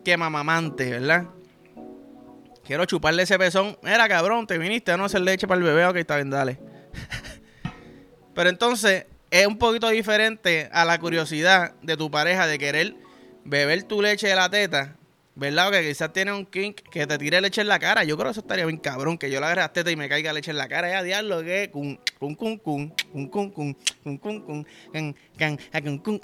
que 0.02 0.16
mamamante, 0.16 0.90
¿verdad? 0.90 1.26
Quiero 2.64 2.86
chuparle 2.86 3.24
ese 3.24 3.38
pezón. 3.38 3.76
Mira, 3.82 4.08
cabrón, 4.08 4.46
te 4.46 4.56
viniste 4.56 4.92
a 4.92 4.96
no 4.96 5.04
hacer 5.04 5.20
leche 5.20 5.46
para 5.46 5.58
el 5.58 5.64
bebé, 5.64 5.84
ok, 5.86 5.96
está 5.96 6.16
bien, 6.16 6.30
dale. 6.30 6.58
Pero 8.34 8.50
entonces, 8.50 9.06
es 9.30 9.46
un 9.46 9.58
poquito 9.58 9.88
diferente 9.88 10.68
a 10.72 10.84
la 10.84 10.98
curiosidad 10.98 11.74
de 11.82 11.96
tu 11.96 12.10
pareja 12.10 12.46
de 12.46 12.58
querer 12.58 12.96
beber 13.44 13.82
tu 13.84 14.02
leche 14.02 14.28
de 14.28 14.34
la 14.34 14.48
teta 14.48 14.96
¿Verdad? 15.36 15.72
Que 15.72 15.88
quizás 15.88 16.12
tiene 16.12 16.32
un 16.32 16.46
kink 16.46 16.80
que 16.92 17.08
te 17.08 17.18
tire 17.18 17.40
leche 17.40 17.60
en 17.60 17.66
la 17.66 17.80
cara. 17.80 18.04
Yo 18.04 18.16
creo 18.16 18.26
que 18.26 18.32
eso 18.32 18.40
estaría 18.40 18.64
bien 18.66 18.78
cabrón. 18.78 19.18
Que 19.18 19.30
yo 19.30 19.40
le 19.40 19.46
agarre 19.46 19.62
las 19.62 19.72
tetas 19.72 19.92
y 19.92 19.96
me 19.96 20.08
caiga 20.08 20.32
leche 20.32 20.52
en 20.52 20.58
la 20.58 20.68
cara. 20.68 20.88
Ya, 20.88 21.02
diablo, 21.02 21.42
que 21.42 21.70
cun, 21.72 21.98
cun, 22.20 22.36
cun, 22.36 22.58
cun, 22.58 22.90
cun, 23.12 23.28
cun, 23.28 23.50
cun, 23.50 23.74
cun, 24.00 24.18
cun, 24.18 24.40
cun, 24.42 24.66
can, 24.92 25.16
can, 25.36 25.82
cun, 25.82 25.98
cun, 25.98 26.20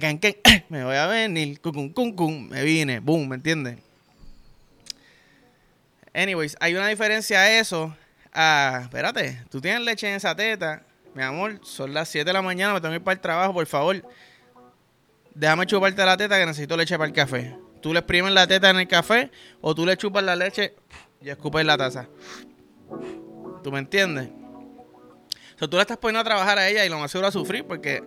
can, 0.00 0.18
can, 0.18 0.34
me 0.68 0.84
voy 0.84 0.94
a 0.94 1.08
venir, 1.08 1.60
cun, 1.60 1.72
cun, 1.72 1.92
cun, 1.92 2.12
cun, 2.14 2.48
me 2.50 2.62
vine, 2.62 3.00
boom, 3.00 3.28
¿me 3.28 3.34
entiendes? 3.34 3.78
Anyways, 6.14 6.56
hay 6.60 6.74
una 6.76 6.86
diferencia 6.86 7.40
a 7.40 7.58
eso. 7.58 7.96
Ah, 8.32 8.82
espérate, 8.84 9.42
tú 9.50 9.60
tienes 9.60 9.80
leche 9.80 10.08
en 10.08 10.14
esa 10.14 10.36
teta. 10.36 10.84
Mi 11.14 11.22
amor, 11.22 11.60
son 11.62 11.92
las 11.92 12.08
7 12.08 12.24
de 12.24 12.32
la 12.32 12.42
mañana, 12.42 12.72
me 12.72 12.80
tengo 12.80 12.92
que 12.92 12.96
ir 12.96 13.04
para 13.04 13.14
el 13.14 13.20
trabajo, 13.20 13.52
por 13.52 13.66
favor. 13.66 14.02
Déjame 15.34 15.66
chuparte 15.66 16.04
la 16.04 16.16
teta 16.16 16.38
que 16.38 16.46
necesito 16.46 16.76
leche 16.76 16.96
para 16.96 17.08
el 17.08 17.14
café. 17.14 17.56
Tú 17.80 17.92
le 17.92 17.98
exprimes 17.98 18.32
la 18.32 18.46
teta 18.46 18.70
en 18.70 18.78
el 18.78 18.88
café 18.88 19.30
o 19.60 19.74
tú 19.74 19.84
le 19.84 19.96
chupas 19.96 20.22
la 20.22 20.36
leche 20.36 20.74
y 21.20 21.30
escupes 21.30 21.64
la 21.64 21.76
taza. 21.76 22.08
¿Tú 23.62 23.72
me 23.72 23.78
entiendes? 23.78 24.28
O 24.28 25.58
sea, 25.58 25.68
tú 25.68 25.76
le 25.76 25.82
estás 25.82 25.98
poniendo 25.98 26.20
a 26.20 26.24
trabajar 26.24 26.58
a 26.58 26.68
ella 26.68 26.84
y 26.84 26.88
lo 26.88 26.98
más 26.98 27.10
seguro 27.10 27.28
a 27.28 27.32
sufrir 27.32 27.64
porque, 27.64 28.02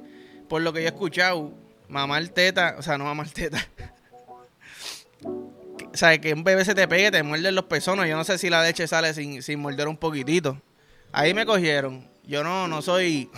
por 0.47 0.61
lo 0.61 0.73
que 0.73 0.81
yo 0.81 0.85
he 0.85 0.91
escuchado, 0.91 1.53
mamar 1.87 2.27
teta, 2.29 2.75
o 2.77 2.81
sea, 2.81 2.97
no 2.97 3.05
mamar 3.05 3.29
teta. 3.29 3.67
o 5.23 5.97
sea, 5.97 6.17
que 6.19 6.33
un 6.33 6.43
bebé 6.43 6.63
se 6.65 6.75
te 6.75 6.87
pegue, 6.87 7.11
te 7.11 7.23
muerde 7.23 7.51
los 7.51 7.65
pezones. 7.65 8.09
Yo 8.09 8.15
no 8.15 8.23
sé 8.23 8.37
si 8.37 8.49
la 8.49 8.63
leche 8.63 8.87
sale 8.87 9.13
sin, 9.13 9.41
sin 9.41 9.59
morder 9.59 9.87
un 9.87 9.97
poquitito. 9.97 10.61
Ahí 11.11 11.33
me 11.33 11.45
cogieron. 11.45 12.14
Yo 12.27 12.43
no, 12.43 12.67
no 12.67 12.81
soy. 12.81 13.29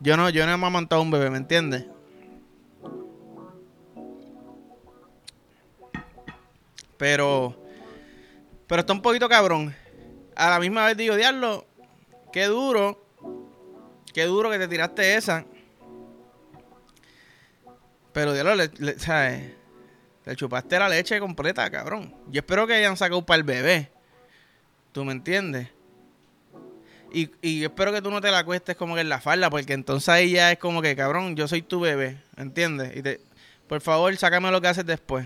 yo 0.00 0.16
no, 0.16 0.30
yo 0.30 0.46
no 0.46 0.52
he 0.52 0.56
mamantado 0.56 1.00
a 1.00 1.04
un 1.04 1.10
bebé, 1.10 1.30
¿me 1.30 1.38
entiendes? 1.38 1.86
Pero, 6.96 7.56
pero 8.66 8.80
está 8.80 8.92
un 8.92 9.02
poquito 9.02 9.28
cabrón. 9.28 9.74
A 10.36 10.50
la 10.50 10.60
misma 10.60 10.86
vez 10.86 10.96
digo, 10.96 11.16
diablo, 11.16 11.66
qué 12.32 12.44
duro, 12.44 13.04
qué 14.12 14.24
duro 14.24 14.50
que 14.50 14.58
te 14.58 14.68
tiraste 14.68 15.16
esa. 15.16 15.44
Pero 18.12 18.32
diablo, 18.32 18.54
le, 18.54 18.70
le, 18.78 18.96
le 20.24 20.36
chupaste 20.36 20.78
la 20.78 20.88
leche 20.88 21.18
completa, 21.18 21.68
cabrón. 21.68 22.14
Yo 22.28 22.40
espero 22.40 22.66
que 22.66 22.74
hayan 22.74 22.96
sacado 22.96 23.26
para 23.26 23.38
el 23.38 23.42
bebé. 23.42 23.90
¿Tú 24.92 25.04
me 25.04 25.12
entiendes? 25.12 25.73
Y, 27.14 27.62
espero 27.62 27.92
que 27.92 28.02
tú 28.02 28.10
no 28.10 28.20
te 28.20 28.30
la 28.32 28.44
cuestes 28.44 28.74
como 28.74 28.96
que 28.96 29.02
en 29.02 29.08
la 29.08 29.20
falda, 29.20 29.48
porque 29.48 29.72
entonces 29.72 30.08
ahí 30.08 30.32
ya 30.32 30.50
es 30.50 30.58
como 30.58 30.82
que, 30.82 30.96
cabrón, 30.96 31.36
yo 31.36 31.46
soy 31.46 31.62
tu 31.62 31.78
bebé, 31.78 32.18
¿entiendes? 32.36 32.96
Y 32.96 33.02
te, 33.02 33.20
por 33.68 33.80
favor, 33.80 34.14
sácame 34.16 34.50
lo 34.50 34.60
que 34.60 34.66
haces 34.66 34.84
después. 34.84 35.24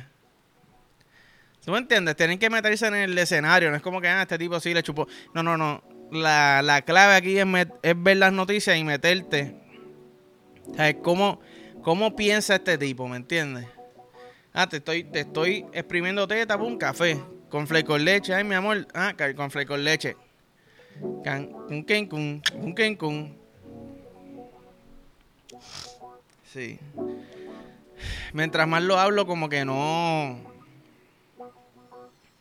¿Tú 1.64 1.72
me 1.72 1.78
entiendes? 1.78 2.14
Tienen 2.14 2.38
que 2.38 2.50
meterse 2.50 2.86
en 2.86 2.94
el 2.94 3.16
escenario. 3.16 3.70
No 3.70 3.76
es 3.76 3.82
como 3.82 4.02
que, 4.02 4.08
ah, 4.08 4.22
este 4.22 4.36
tipo 4.36 4.60
sí 4.60 4.74
le 4.74 4.82
chupó. 4.82 5.08
No, 5.34 5.42
no, 5.42 5.56
no. 5.56 5.82
La, 6.12 6.60
la 6.62 6.82
clave 6.82 7.14
aquí 7.14 7.38
es, 7.38 7.46
es, 7.82 7.94
ver 7.96 8.18
las 8.18 8.32
noticias 8.32 8.76
y 8.76 8.84
meterte. 8.84 9.54
O 10.70 10.74
sea, 10.74 10.94
¿cómo, 10.98 11.40
¿Cómo 11.82 12.14
piensa 12.14 12.56
este 12.56 12.76
tipo? 12.76 13.08
¿Me 13.08 13.16
entiendes? 13.16 13.66
Ah, 14.52 14.68
te 14.68 14.78
estoy, 14.78 15.04
te 15.04 15.20
estoy 15.20 15.64
exprimiendo 15.72 16.28
teta, 16.28 16.56
un 16.56 16.76
café. 16.76 17.18
Con 17.48 17.66
fleco 17.66 17.92
con 17.92 18.04
leche. 18.04 18.34
Ay, 18.34 18.44
mi 18.44 18.54
amor. 18.54 18.86
Ah, 18.92 19.14
con 19.34 19.50
fleco 19.50 19.74
con 19.74 19.84
leche. 19.84 20.16
Un 21.00 22.08
con 22.08 22.42
un 22.54 22.96
con 22.96 23.36
Sí. 26.44 26.78
Mientras 28.32 28.66
más 28.66 28.82
lo 28.82 28.98
hablo, 28.98 29.26
como 29.26 29.48
que 29.48 29.64
no 29.64 30.48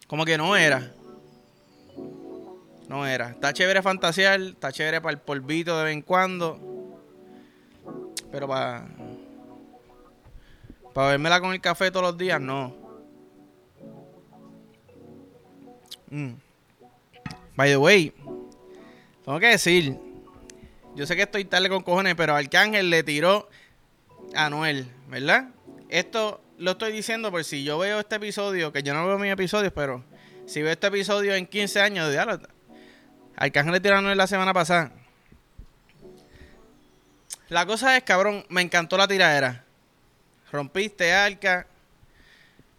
como 0.07 0.23
que 0.23 0.37
no 0.37 0.55
era. 0.55 0.93
No 2.87 3.05
era. 3.05 3.31
Está 3.31 3.51
chévere 3.51 3.81
fantasear, 3.81 4.39
está 4.39 4.71
chévere 4.71 5.01
para 5.01 5.13
el 5.13 5.19
polvito 5.19 5.77
de 5.77 5.83
vez 5.83 5.93
en 5.93 6.01
cuando. 6.01 6.57
Pero 8.31 8.47
para. 8.47 8.87
Para 10.93 11.09
vermela 11.09 11.41
con 11.41 11.53
el 11.53 11.61
café 11.61 11.91
todos 11.91 12.05
los 12.05 12.17
días, 12.17 12.39
no. 12.39 12.73
Mm. 16.09 16.31
By 17.55 17.69
the 17.69 17.77
way, 17.77 18.13
tengo 19.27 19.41
que 19.41 19.47
decir. 19.47 19.99
Yo 20.95 21.05
sé 21.05 21.17
que 21.17 21.23
estoy 21.23 21.43
tarde 21.43 21.67
con 21.67 21.83
cojones, 21.83 22.15
pero 22.15 22.33
Arcángel 22.33 22.89
le 22.89 23.03
tiró 23.03 23.49
a 24.33 24.49
Noel, 24.49 24.87
¿verdad? 25.09 25.49
Esto 25.89 26.39
lo 26.57 26.71
estoy 26.71 26.93
diciendo 26.93 27.29
por 27.29 27.43
si 27.43 27.65
yo 27.65 27.77
veo 27.77 27.99
este 27.99 28.15
episodio, 28.15 28.71
que 28.71 28.83
yo 28.83 28.93
no 28.93 29.05
veo 29.05 29.19
mis 29.19 29.33
episodios, 29.33 29.73
pero 29.73 30.01
si 30.45 30.61
veo 30.61 30.71
este 30.71 30.87
episodio 30.87 31.35
en 31.35 31.45
15 31.45 31.81
años, 31.81 32.09
diablo, 32.09 32.39
Arcángel 33.35 33.73
le 33.73 33.81
tiraron 33.81 34.15
la 34.15 34.27
semana 34.27 34.53
pasada. 34.53 34.93
La 37.49 37.65
cosa 37.65 37.97
es, 37.97 38.03
cabrón, 38.03 38.45
me 38.47 38.61
encantó 38.61 38.95
la 38.95 39.09
tiradera. 39.09 39.65
Rompiste 40.53 41.11
arca, 41.11 41.67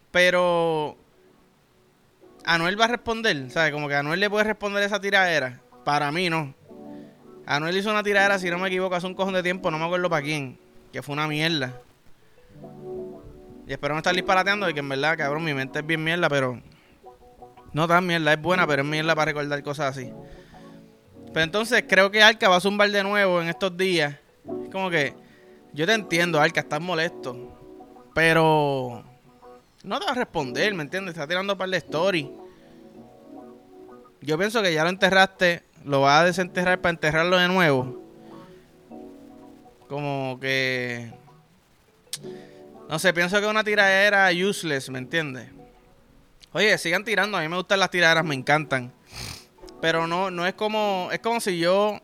pero 0.09 0.97
Anuel 2.43 2.81
va 2.81 2.85
a 2.85 2.87
responder, 2.87 3.51
¿sabes? 3.51 3.71
Como 3.71 3.87
que 3.87 3.93
Anuel 3.93 4.19
le 4.19 4.31
puede 4.31 4.45
responder 4.45 4.81
esa 4.81 4.99
tiradera. 4.99 5.61
Para 5.89 6.11
mí 6.11 6.29
no. 6.29 6.53
Anuel 7.47 7.75
hizo 7.75 7.89
una 7.89 8.03
tiradera, 8.03 8.37
si 8.37 8.47
no 8.51 8.59
me 8.59 8.67
equivoco, 8.67 8.93
hace 8.93 9.07
un 9.07 9.15
cojón 9.15 9.33
de 9.33 9.41
tiempo, 9.41 9.71
no 9.71 9.79
me 9.79 9.85
acuerdo 9.85 10.07
para 10.07 10.21
quién, 10.21 10.59
que 10.93 11.01
fue 11.01 11.13
una 11.13 11.27
mierda. 11.27 11.81
Y 13.67 13.71
espero 13.71 13.95
no 13.95 13.97
estar 13.97 14.13
disparateando 14.13 14.69
y 14.69 14.75
que 14.75 14.81
en 14.81 14.89
verdad, 14.89 15.17
cabrón, 15.17 15.43
mi 15.43 15.51
mente 15.55 15.79
es 15.79 15.87
bien 15.87 16.03
mierda, 16.03 16.29
pero. 16.29 16.61
No 17.73 17.87
tan 17.87 18.05
mierda, 18.05 18.33
es 18.33 18.39
buena, 18.39 18.67
pero 18.67 18.83
es 18.83 18.87
mierda 18.87 19.15
para 19.15 19.31
recordar 19.31 19.63
cosas 19.63 19.97
así. 19.97 20.13
Pero 21.33 21.43
entonces 21.43 21.83
creo 21.89 22.11
que 22.11 22.21
Arca 22.21 22.47
va 22.49 22.57
a 22.57 22.61
zumbar 22.61 22.91
de 22.91 23.01
nuevo 23.01 23.41
en 23.41 23.49
estos 23.49 23.75
días. 23.75 24.13
Es 24.65 24.69
como 24.71 24.91
que 24.91 25.15
Yo 25.73 25.87
te 25.87 25.93
entiendo, 25.93 26.39
Arca, 26.39 26.59
estás 26.59 26.81
molesto. 26.81 27.57
Pero. 28.13 29.03
No 29.83 29.97
te 29.97 30.05
va 30.05 30.11
a 30.11 30.15
responder, 30.15 30.71
¿me 30.75 30.83
entiendes? 30.83 31.15
Está 31.15 31.25
tirando 31.25 31.57
par 31.57 31.69
de 31.69 31.77
story. 31.77 32.31
Yo 34.21 34.37
pienso 34.37 34.61
que 34.61 34.71
ya 34.71 34.83
lo 34.83 34.91
enterraste. 34.91 35.68
Lo 35.89 36.01
vas 36.01 36.21
a 36.21 36.25
desenterrar 36.25 36.79
para 36.81 36.91
enterrarlo 36.91 37.35
de 37.35 37.47
nuevo. 37.47 37.99
Como 39.87 40.37
que. 40.39 41.11
No 42.87 42.99
sé, 42.99 43.11
pienso 43.11 43.41
que 43.41 43.47
una 43.47 43.63
tiradera 43.63 44.29
useless, 44.29 44.91
¿me 44.91 44.99
entiendes? 44.99 45.49
Oye, 46.51 46.77
sigan 46.77 47.03
tirando. 47.03 47.39
A 47.39 47.41
mí 47.41 47.47
me 47.47 47.55
gustan 47.55 47.79
las 47.79 47.89
tiraderas, 47.89 48.23
me 48.23 48.35
encantan. 48.35 48.93
Pero 49.81 50.05
no, 50.05 50.29
no 50.29 50.45
es 50.45 50.53
como. 50.53 51.09
Es 51.11 51.21
como 51.21 51.39
si 51.39 51.57
yo 51.57 51.99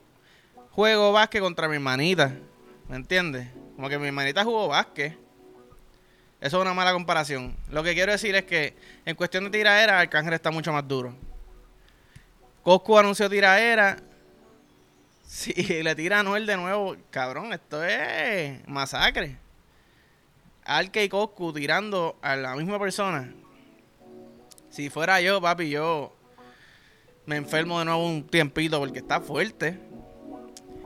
juego 0.71 1.11
básquet 1.11 1.41
contra 1.41 1.67
mi 1.67 1.75
hermanita. 1.75 2.33
¿Me 2.89 2.95
entiendes? 2.95 3.49
Como 3.75 3.87
que 3.87 3.99
mi 3.99 4.07
hermanita 4.07 4.43
jugó 4.43 4.69
básquet. 4.69 5.15
Eso 6.41 6.57
es 6.57 6.61
una 6.63 6.73
mala 6.73 6.91
comparación. 6.91 7.55
Lo 7.69 7.83
que 7.83 7.93
quiero 7.93 8.13
decir 8.13 8.33
es 8.33 8.45
que 8.45 8.75
en 9.05 9.15
cuestión 9.15 9.43
de 9.43 9.51
tiraera, 9.51 9.99
Arcángel 9.99 10.33
está 10.33 10.49
mucho 10.49 10.73
más 10.73 10.87
duro. 10.87 11.13
Coscu 12.65 12.97
anunció 12.97 13.29
tiraera. 13.29 13.97
Si 15.23 15.53
le 15.83 15.93
tira 15.93 16.21
a 16.21 16.23
Noel 16.23 16.47
de 16.47 16.57
nuevo, 16.57 16.95
cabrón, 17.11 17.53
esto 17.53 17.83
es 17.83 18.67
masacre. 18.67 19.37
Arke 20.65 21.03
y 21.03 21.09
Coscu 21.09 21.53
tirando 21.53 22.17
a 22.23 22.35
la 22.35 22.55
misma 22.55 22.79
persona. 22.79 23.31
Si 24.71 24.89
fuera 24.89 25.21
yo, 25.21 25.39
papi, 25.39 25.69
yo 25.69 26.15
me 27.27 27.35
enfermo 27.35 27.77
de 27.77 27.85
nuevo 27.85 28.03
un 28.03 28.25
tiempito 28.25 28.79
porque 28.79 28.97
está 28.97 29.21
fuerte. 29.21 29.79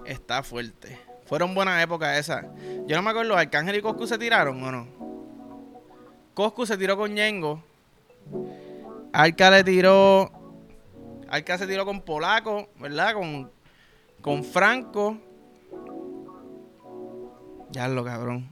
Está 0.05 0.43
fuerte. 0.43 0.99
Fueron 1.27 1.55
buenas 1.55 1.81
épocas 1.81 2.17
esas. 2.17 2.43
Yo 2.87 2.97
no 2.97 3.03
me 3.03 3.11
acuerdo, 3.11 3.37
¿Arcángel 3.37 3.77
y 3.77 3.81
Coscu 3.81 4.05
se 4.05 4.17
tiraron 4.17 4.61
o 4.61 4.69
no? 4.69 4.87
Coscu 6.33 6.65
se 6.65 6.77
tiró 6.77 6.97
con 6.97 7.15
Yengo. 7.15 7.63
Arca 9.13 9.49
le 9.49 9.63
tiró. 9.63 10.38
Arca 11.29 11.57
se 11.57 11.67
tiró 11.67 11.85
con 11.85 12.01
Polaco, 12.01 12.69
¿verdad? 12.79 13.13
Con, 13.13 13.51
con 14.21 14.43
Franco. 14.43 15.17
Ya 17.71 17.87
lo 17.87 18.03
cabrón. 18.03 18.51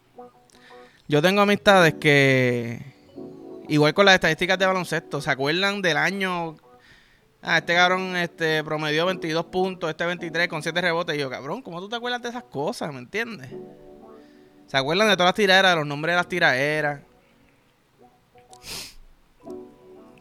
Yo 1.07 1.21
tengo 1.21 1.41
amistades 1.41 1.95
que. 1.95 2.95
Igual 3.67 3.93
con 3.93 4.05
las 4.05 4.15
estadísticas 4.15 4.57
de 4.59 4.65
baloncesto. 4.65 5.21
¿Se 5.21 5.29
acuerdan 5.29 5.81
del 5.81 5.97
año 5.97 6.55
Ah, 7.41 7.59
este 7.59 7.75
cabrón 7.75 8.15
este, 8.17 8.63
promedió 8.63 9.05
22 9.05 9.45
puntos, 9.45 9.89
este 9.89 10.05
23 10.05 10.47
con 10.47 10.63
7 10.63 10.81
rebotes. 10.81 11.15
Y 11.15 11.19
yo, 11.19 11.29
cabrón, 11.29 11.61
¿cómo 11.61 11.79
tú 11.79 11.87
te 11.87 11.95
acuerdas 11.95 12.21
de 12.21 12.29
esas 12.29 12.43
cosas? 12.43 12.91
¿Me 12.91 12.99
entiendes? 12.99 13.49
¿Se 14.65 14.75
acuerdan 14.75 15.07
de 15.07 15.15
todas 15.15 15.29
las 15.29 15.35
tiraderas, 15.35 15.71
de 15.71 15.75
los 15.77 15.87
nombres 15.87 16.13
de 16.13 16.17
las 16.17 16.27
tiraderas? 16.27 17.01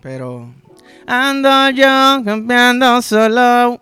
Pero. 0.01 0.55
Ando 1.07 1.71
yo 1.71 2.23
cambiando 2.25 3.01
solo. 3.01 3.81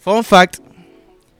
Fun 0.00 0.24
fact. 0.24 0.58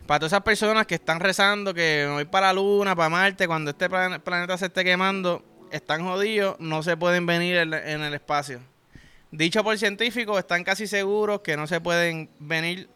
Para 0.06 0.20
todas 0.20 0.32
esas 0.32 0.42
personas 0.42 0.86
que 0.86 0.94
están 0.94 1.18
rezando 1.18 1.74
que 1.74 2.04
me 2.06 2.12
voy 2.12 2.24
para 2.24 2.46
la 2.46 2.52
luna, 2.52 2.94
para 2.94 3.08
Marte, 3.08 3.46
cuando 3.46 3.70
este 3.70 3.88
planeta 3.88 4.56
se 4.56 4.66
esté 4.66 4.84
quemando, 4.84 5.44
están 5.70 6.04
jodidos, 6.04 6.56
no 6.60 6.82
se 6.82 6.96
pueden 6.96 7.26
venir 7.26 7.56
en 7.56 7.74
el 7.74 8.14
espacio. 8.14 8.60
Dicho 9.30 9.62
por 9.62 9.76
científicos, 9.76 10.38
están 10.38 10.64
casi 10.64 10.86
seguros 10.86 11.40
que 11.40 11.56
no 11.56 11.66
se 11.66 11.80
pueden 11.80 12.30
venir 12.38 12.88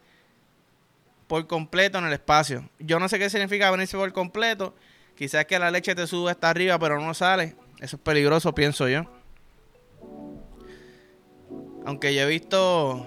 por 1.27 1.47
completo 1.47 1.99
en 1.99 2.07
el 2.07 2.13
espacio. 2.13 2.69
Yo 2.79 2.99
no 2.99 3.09
sé 3.09 3.19
qué 3.19 3.29
significa 3.29 3.71
venirse 3.71 3.97
por 3.97 4.11
completo. 4.13 4.75
Quizás 5.17 5.45
que 5.45 5.59
la 5.59 5.71
leche 5.71 5.95
te 5.95 6.07
sube 6.07 6.31
hasta 6.31 6.49
arriba, 6.49 6.79
pero 6.79 7.01
no 7.01 7.13
sale. 7.15 7.57
Eso 7.81 7.97
es 7.97 8.03
peligroso, 8.03 8.55
pienso 8.55 8.89
yo. 8.89 9.05
Aunque 11.85 12.15
yo 12.15 12.23
he 12.23 12.27
visto. 12.27 13.07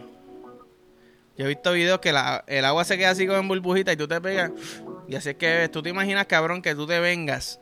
Yo 1.37 1.45
he 1.45 1.47
visto 1.49 1.73
videos 1.73 1.99
que 1.99 2.09
el 2.09 2.65
agua 2.65 2.85
se 2.85 2.97
queda 2.97 3.09
así 3.09 3.27
como 3.27 3.39
en 3.39 3.47
burbujita 3.47 3.91
y 3.91 3.97
tú 3.97 4.07
te 4.07 4.21
pegas. 4.21 4.51
Y 5.07 5.15
así 5.15 5.29
es 5.29 5.35
que 5.35 5.69
tú 5.69 5.83
te 5.83 5.89
imaginas, 5.89 6.25
cabrón, 6.27 6.61
que 6.61 6.75
tú 6.75 6.87
te 6.87 6.99
vengas. 6.99 7.59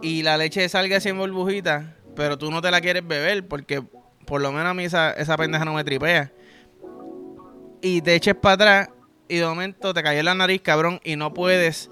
Y 0.00 0.22
la 0.22 0.38
leche 0.38 0.66
salga 0.68 0.96
así 0.96 1.10
en 1.10 1.18
burbujita 1.18 1.96
pero 2.14 2.38
tú 2.38 2.50
no 2.50 2.60
te 2.60 2.70
la 2.70 2.80
quieres 2.80 3.06
beber 3.06 3.46
porque 3.46 3.82
por 4.26 4.40
lo 4.40 4.52
menos 4.52 4.68
a 4.68 4.74
mí 4.74 4.84
esa, 4.84 5.12
esa 5.12 5.36
pendeja 5.36 5.64
no 5.64 5.74
me 5.74 5.84
tripea. 5.84 6.30
Y 7.80 8.02
te 8.02 8.14
eches 8.14 8.34
para 8.34 8.54
atrás 8.54 8.88
y 9.28 9.36
de 9.36 9.46
momento 9.46 9.94
te 9.94 10.02
cayó 10.02 10.18
en 10.18 10.26
la 10.26 10.34
nariz, 10.34 10.60
cabrón, 10.60 11.00
y 11.02 11.16
no 11.16 11.32
puedes 11.32 11.90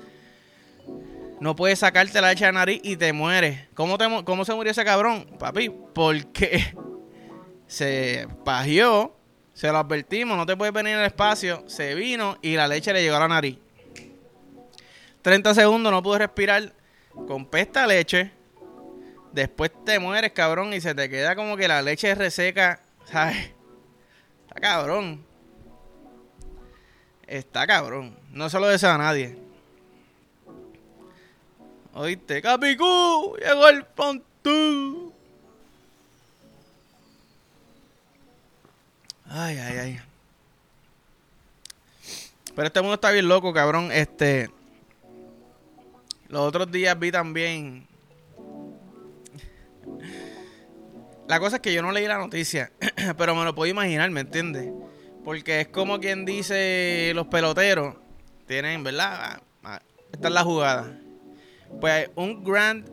no 1.40 1.54
puedes 1.54 1.78
sacarte 1.78 2.20
la 2.20 2.30
leche 2.30 2.44
de 2.44 2.52
la 2.52 2.58
nariz 2.58 2.80
y 2.82 2.96
te 2.96 3.12
mueres. 3.12 3.68
¿Cómo, 3.74 3.96
¿Cómo 4.24 4.44
se 4.44 4.54
murió 4.54 4.72
ese 4.72 4.84
cabrón, 4.84 5.26
papi? 5.38 5.70
Porque 5.94 6.74
se 7.68 8.26
pagió, 8.44 9.14
se 9.54 9.70
lo 9.70 9.78
advertimos, 9.78 10.37
no 10.37 10.46
te 10.46 10.57
puedes 10.57 10.74
venir 10.74 10.94
en 10.94 11.00
el 11.00 11.07
espacio, 11.07 11.62
se 11.68 11.94
vino 11.94 12.38
y 12.42 12.57
la 12.57 12.66
leche 12.66 12.92
le 12.92 13.02
llegó 13.02 13.16
a 13.16 13.20
la 13.20 13.28
nariz. 13.28 13.59
30 15.22 15.54
segundos, 15.54 15.92
no 15.92 16.02
pude 16.02 16.18
respirar 16.18 16.72
con 17.26 17.46
pesta 17.46 17.87
leche. 17.87 18.33
Después 19.33 19.70
te 19.85 19.98
mueres, 19.98 20.33
cabrón, 20.33 20.72
y 20.72 20.81
se 20.81 20.94
te 20.94 21.09
queda 21.09 21.37
como 21.37 21.57
que 21.57 21.68
la 21.68 21.83
leche 21.83 22.14
reseca, 22.14 22.81
¿sabes? 23.04 23.52
Está 24.48 24.61
cabrón. 24.61 25.24
Está 27.26 27.66
cabrón. 27.66 28.16
No 28.33 28.48
se 28.48 28.59
lo 28.59 28.68
desea 28.68 28.94
a 28.94 28.98
nadie. 28.98 29.37
Oíste, 31.92 32.40
Capicú, 32.40 33.37
llegó 33.38 33.68
el 33.68 33.85
pontú. 33.85 35.08
Ay, 39.29 39.59
ay, 39.59 39.79
ay. 39.79 40.01
Pero 42.55 42.67
este 42.67 42.81
mundo 42.81 42.95
está 42.95 43.11
bien 43.11 43.29
loco, 43.29 43.53
cabrón. 43.53 43.91
Este. 43.93 44.51
Los 46.29 46.43
otros 46.43 46.71
días 46.71 46.99
vi 46.99 47.11
también 47.11 47.88
La 51.29 51.41
cosa 51.41 51.57
es 51.57 51.62
que 51.62 51.75
yo 51.75 51.83
no 51.83 51.93
leí 51.93 52.07
la 52.07 52.17
noticia, 52.17 52.73
pero 53.19 53.35
me 53.35 53.45
lo 53.45 53.55
puedo 53.55 53.71
imaginar, 53.71 54.11
¿me 54.11 54.21
entiendes? 54.21 54.73
Porque 55.27 55.61
es 55.61 55.69
como 55.69 56.01
quien 56.01 56.25
dice 56.25 57.12
los 57.14 57.27
peloteros 57.27 57.97
tienen, 58.47 58.83
¿verdad? 58.83 59.12
Ah, 59.12 59.41
ah, 59.62 59.83
esta 60.11 60.29
es 60.29 60.35
la 60.35 60.43
jugada. 60.43 60.99
Pues 61.83 62.11
un 62.14 62.43
Grand 62.43 62.88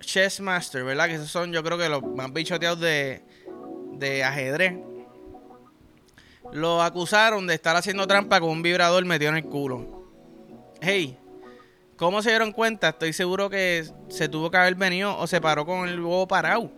Chess 0.00 0.40
Master, 0.40 0.82
¿verdad? 0.82 1.06
Que 1.06 1.14
esos 1.14 1.30
son 1.30 1.52
yo 1.52 1.62
creo 1.62 1.78
que 1.78 1.88
los 1.88 2.02
más 2.02 2.32
bichoteados 2.32 2.80
de, 2.80 3.22
de 3.92 4.24
ajedrez. 4.24 4.74
Lo 6.54 6.82
acusaron 6.82 7.48
de 7.48 7.54
estar 7.54 7.74
haciendo 7.74 8.06
trampa 8.06 8.38
con 8.38 8.48
un 8.48 8.62
vibrador 8.62 9.04
metido 9.04 9.32
en 9.32 9.38
el 9.38 9.44
culo. 9.44 10.04
Hey, 10.80 11.18
¿cómo 11.96 12.22
se 12.22 12.30
dieron 12.30 12.52
cuenta? 12.52 12.90
Estoy 12.90 13.12
seguro 13.12 13.50
que 13.50 13.84
se 14.08 14.28
tuvo 14.28 14.52
que 14.52 14.58
haber 14.58 14.76
venido 14.76 15.18
o 15.18 15.26
se 15.26 15.40
paró 15.40 15.66
con 15.66 15.88
el 15.88 15.98
huevo 15.98 16.28
parado. 16.28 16.70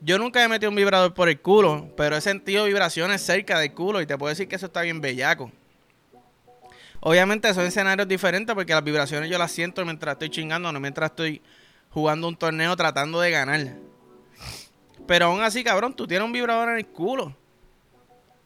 Yo 0.00 0.18
nunca 0.18 0.42
he 0.42 0.48
metido 0.48 0.70
un 0.70 0.76
vibrador 0.76 1.12
por 1.12 1.28
el 1.28 1.38
culo, 1.38 1.92
pero 1.98 2.16
he 2.16 2.22
sentido 2.22 2.64
vibraciones 2.64 3.20
cerca 3.20 3.58
del 3.58 3.74
culo 3.74 4.00
y 4.00 4.06
te 4.06 4.16
puedo 4.16 4.30
decir 4.30 4.48
que 4.48 4.56
eso 4.56 4.64
está 4.64 4.80
bien 4.80 5.02
bellaco. 5.02 5.52
Obviamente 7.00 7.52
son 7.52 7.66
escenarios 7.66 8.08
diferentes 8.08 8.54
porque 8.54 8.72
las 8.72 8.82
vibraciones 8.82 9.28
yo 9.28 9.36
las 9.36 9.52
siento 9.52 9.84
mientras 9.84 10.14
estoy 10.14 10.30
chingando, 10.30 10.72
no 10.72 10.80
mientras 10.80 11.10
estoy 11.10 11.42
jugando 11.90 12.26
un 12.26 12.36
torneo 12.36 12.74
tratando 12.74 13.20
de 13.20 13.32
ganar. 13.32 13.76
Pero 15.06 15.26
aún 15.26 15.42
así, 15.42 15.62
cabrón, 15.62 15.92
tú 15.92 16.06
tienes 16.06 16.24
un 16.24 16.32
vibrador 16.32 16.70
en 16.70 16.76
el 16.76 16.86
culo. 16.86 17.36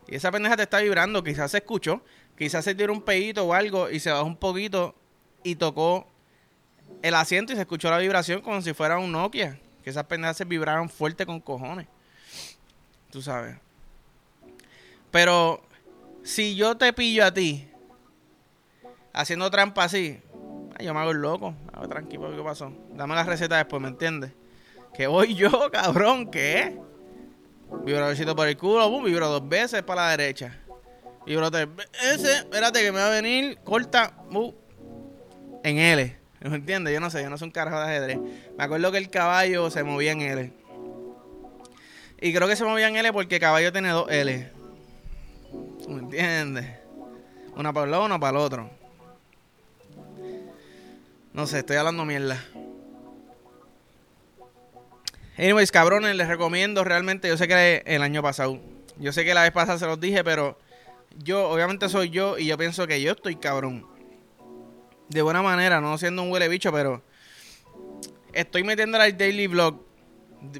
Y 0.08 0.16
esa 0.16 0.30
pendeja 0.30 0.56
te 0.56 0.62
está 0.64 0.80
vibrando, 0.80 1.22
quizás 1.22 1.50
se 1.50 1.58
escuchó, 1.58 2.02
quizás 2.36 2.64
se 2.64 2.74
tiró 2.74 2.92
un 2.92 3.02
pedito 3.02 3.44
o 3.44 3.54
algo 3.54 3.90
y 3.90 4.00
se 4.00 4.10
bajó 4.10 4.24
un 4.24 4.36
poquito 4.36 4.94
y 5.42 5.56
tocó 5.56 6.06
el 7.02 7.14
asiento 7.14 7.52
y 7.52 7.56
se 7.56 7.62
escuchó 7.62 7.90
la 7.90 7.98
vibración 7.98 8.40
como 8.40 8.60
si 8.62 8.72
fuera 8.74 8.98
un 8.98 9.12
Nokia. 9.12 9.58
Que 9.82 9.90
esas 9.90 10.04
pendejas 10.04 10.38
se 10.38 10.44
vibraron 10.44 10.88
fuerte 10.88 11.26
con 11.26 11.40
cojones. 11.40 11.86
Tú 13.10 13.20
sabes. 13.20 13.56
Pero 15.10 15.62
si 16.22 16.56
yo 16.56 16.76
te 16.76 16.92
pillo 16.92 17.24
a 17.24 17.32
ti 17.32 17.68
haciendo 19.12 19.50
trampa 19.50 19.84
así, 19.84 20.20
yo 20.80 20.94
me 20.94 21.00
hago 21.00 21.10
el 21.12 21.18
loco. 21.18 21.54
Hago 21.72 21.88
tranquilo, 21.88 22.34
¿qué 22.34 22.42
pasó? 22.42 22.72
Dame 22.94 23.14
la 23.14 23.24
receta 23.24 23.56
después, 23.56 23.80
¿me 23.80 23.88
entiendes? 23.88 24.32
Que 24.94 25.06
voy 25.06 25.34
yo, 25.34 25.70
cabrón, 25.72 26.30
¿qué? 26.30 26.76
Vibradorcito 27.84 28.34
por 28.34 28.48
el 28.48 28.56
culo, 28.56 28.88
boom, 28.88 29.04
vibro 29.04 29.28
dos 29.28 29.48
veces 29.48 29.82
para 29.82 30.04
la 30.06 30.10
derecha. 30.16 30.58
Vibro 31.26 31.50
tres 31.50 31.68
veces, 31.74 32.38
espérate 32.38 32.82
que 32.82 32.92
me 32.92 32.98
va 32.98 33.08
a 33.08 33.10
venir, 33.10 33.58
corta, 33.64 34.14
boom, 34.30 34.54
en 35.62 35.78
L. 35.78 36.16
¿Me 36.40 36.56
entiendes? 36.56 36.92
Yo 36.92 37.00
no 37.00 37.10
sé, 37.10 37.22
yo 37.22 37.30
no 37.30 37.38
soy 37.38 37.46
un 37.46 37.52
carajo 37.52 37.78
de 37.78 37.84
ajedrez. 37.84 38.18
Me 38.56 38.64
acuerdo 38.64 38.92
que 38.92 38.98
el 38.98 39.08
caballo 39.08 39.70
se 39.70 39.82
movía 39.82 40.12
en 40.12 40.20
L. 40.20 40.52
Y 42.20 42.34
creo 42.34 42.46
que 42.46 42.56
se 42.56 42.64
movía 42.64 42.88
en 42.88 42.96
L 42.96 43.12
porque 43.12 43.36
el 43.36 43.40
caballo 43.40 43.72
tiene 43.72 43.88
dos 43.88 44.10
L. 44.10 44.52
¿Me 45.88 45.98
entiendes? 46.00 46.66
Una 47.56 47.72
para 47.72 47.84
el 47.84 47.90
lado, 47.90 48.04
una 48.04 48.18
para 48.18 48.38
el 48.38 48.44
otro. 48.44 48.70
No 51.32 51.46
sé, 51.46 51.60
estoy 51.60 51.76
hablando 51.76 52.04
mierda. 52.04 52.44
Anyways, 55.36 55.72
cabrones, 55.72 56.14
les 56.14 56.28
recomiendo 56.28 56.84
realmente. 56.84 57.26
Yo 57.26 57.36
sé 57.36 57.48
que 57.48 57.82
el 57.86 58.02
año 58.02 58.22
pasado. 58.22 58.60
Yo 58.98 59.12
sé 59.12 59.24
que 59.24 59.34
la 59.34 59.42
vez 59.42 59.50
pasada 59.50 59.78
se 59.78 59.86
los 59.86 59.98
dije, 59.98 60.22
pero 60.22 60.56
yo, 61.18 61.50
obviamente 61.50 61.88
soy 61.88 62.10
yo 62.10 62.38
y 62.38 62.46
yo 62.46 62.56
pienso 62.56 62.86
que 62.86 63.02
yo 63.02 63.12
estoy 63.12 63.34
cabrón. 63.34 63.84
De 65.08 65.22
buena 65.22 65.42
manera, 65.42 65.80
no 65.80 65.98
siendo 65.98 66.22
un 66.22 66.30
huele 66.30 66.46
bicho, 66.46 66.70
pero 66.72 67.02
estoy 68.32 68.62
metiendo 68.62 68.96
al 68.98 69.16
daily 69.16 69.48
vlog. 69.48 69.84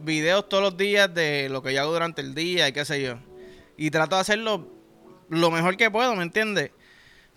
Videos 0.03 0.49
todos 0.49 0.63
los 0.63 0.77
días 0.77 1.13
de 1.15 1.49
lo 1.51 1.63
que 1.63 1.73
yo 1.73 1.83
hago 1.83 1.93
durante 1.93 2.21
el 2.21 2.35
día 2.35 2.67
y 2.67 2.73
qué 2.73 2.85
sé 2.85 3.01
yo. 3.01 3.19
Y 3.77 3.91
trato 3.91 4.17
de 4.17 4.23
hacerlo 4.23 4.69
lo 5.29 5.51
mejor 5.53 5.77
que 5.77 5.91
puedo, 5.91 6.17
¿me 6.17 6.25
entiendes? 6.25 6.73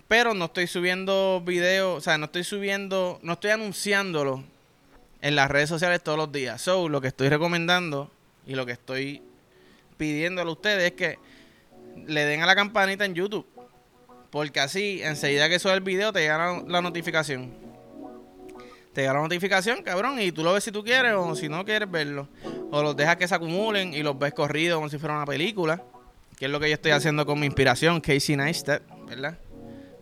Pero 0.07 0.33
no 0.33 0.45
estoy 0.45 0.65
subiendo 0.65 1.43
videos, 1.45 1.97
o 1.97 2.01
sea, 2.01 2.17
no 2.17 2.25
estoy 2.25 2.43
subiendo, 2.43 3.19
no 3.21 3.33
estoy 3.33 3.51
anunciándolo 3.51 4.43
en 5.21 5.35
las 5.35 5.49
redes 5.49 5.69
sociales 5.69 6.01
todos 6.03 6.17
los 6.17 6.31
días. 6.31 6.61
So, 6.61 6.89
lo 6.89 7.01
que 7.01 7.07
estoy 7.07 7.29
recomendando 7.29 8.11
y 8.45 8.55
lo 8.55 8.65
que 8.65 8.73
estoy 8.73 9.21
pidiéndole 9.97 10.49
a 10.49 10.53
ustedes 10.53 10.85
es 10.85 10.91
que 10.93 11.19
le 12.05 12.25
den 12.25 12.41
a 12.43 12.45
la 12.45 12.55
campanita 12.55 13.05
en 13.05 13.13
YouTube. 13.13 13.45
Porque 14.29 14.59
así, 14.59 15.01
enseguida 15.03 15.49
que 15.49 15.59
sube 15.59 15.73
el 15.73 15.81
video, 15.81 16.11
te 16.11 16.19
llega 16.19 16.61
la, 16.67 16.81
notificación. 16.81 17.51
Te 18.93 19.01
llega 19.01 19.13
la 19.13 19.21
notificación, 19.21 19.83
cabrón, 19.83 20.19
y 20.19 20.31
tú 20.31 20.43
lo 20.43 20.53
ves 20.53 20.63
si 20.63 20.71
tú 20.71 20.83
quieres 20.83 21.13
o 21.13 21.35
si 21.35 21.49
no 21.49 21.63
quieres 21.65 21.89
verlo. 21.89 22.27
O 22.71 22.83
los 22.83 22.95
dejas 22.95 23.15
que 23.15 23.27
se 23.27 23.35
acumulen 23.35 23.93
y 23.93 24.03
los 24.03 24.17
ves 24.19 24.33
corridos 24.33 24.77
como 24.77 24.89
si 24.89 24.97
fuera 24.97 25.15
una 25.15 25.25
película. 25.25 25.81
Que 26.37 26.45
es 26.45 26.51
lo 26.51 26.59
que 26.59 26.67
yo 26.67 26.75
estoy 26.75 26.91
haciendo 26.91 27.25
con 27.25 27.39
mi 27.39 27.47
inspiración, 27.47 27.99
Casey 27.99 28.35
Neistat, 28.35 28.83
¿verdad? 29.07 29.39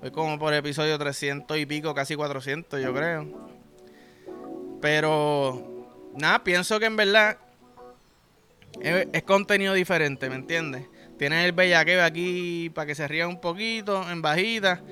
Voy 0.01 0.11
como 0.11 0.37
por 0.37 0.53
episodio 0.53 0.97
300 0.97 1.57
y 1.57 1.65
pico, 1.65 1.93
casi 1.93 2.15
400, 2.15 2.81
yo 2.81 2.93
creo. 2.93 3.54
Pero, 4.85 5.89
nada, 6.13 6.43
pienso 6.43 6.79
que 6.79 6.85
en 6.85 6.95
verdad 6.95 7.39
es, 8.79 9.23
contenido 9.23 9.73
diferente, 9.73 10.29
¿me 10.29 10.35
entiendes? 10.35 10.85
Tienes 11.17 11.43
el 11.43 11.53
bellaqueo 11.53 12.03
aquí 12.03 12.69
para 12.69 12.85
que 12.85 12.93
se 12.93 13.07
ría 13.07 13.27
un 13.27 13.41
poquito, 13.41 14.07
en 14.07 14.21
bajita. 14.21 14.83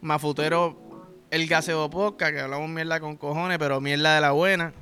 Mafutero, 0.00 0.78
el 1.32 1.48
gaseo 1.48 1.90
podcast, 1.90 2.34
que 2.34 2.40
hablamos 2.40 2.68
mierda 2.68 3.00
con 3.00 3.16
cojones, 3.16 3.58
pero 3.58 3.80
mierda 3.80 4.14
de 4.14 4.20
la 4.20 4.30
buena. 4.30 4.74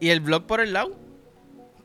Y 0.00 0.08
el 0.08 0.18
blog 0.18 0.44
por 0.48 0.60
el 0.60 0.72
lado. 0.72 0.96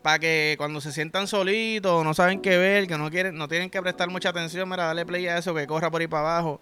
Para 0.01 0.17
que 0.17 0.55
cuando 0.57 0.81
se 0.81 0.91
sientan 0.91 1.27
solitos, 1.27 2.03
no 2.03 2.15
saben 2.15 2.41
qué 2.41 2.57
ver, 2.57 2.87
que 2.87 2.97
no 2.97 3.11
quieren, 3.11 3.37
no 3.37 3.47
tienen 3.47 3.69
que 3.69 3.79
prestar 3.83 4.09
mucha 4.09 4.29
atención, 4.29 4.67
mira, 4.67 4.85
dale 4.85 5.05
play 5.05 5.27
a 5.27 5.37
eso, 5.37 5.53
que 5.53 5.67
corra 5.67 5.91
por 5.91 6.01
ahí 6.01 6.07
para 6.07 6.37
abajo. 6.37 6.59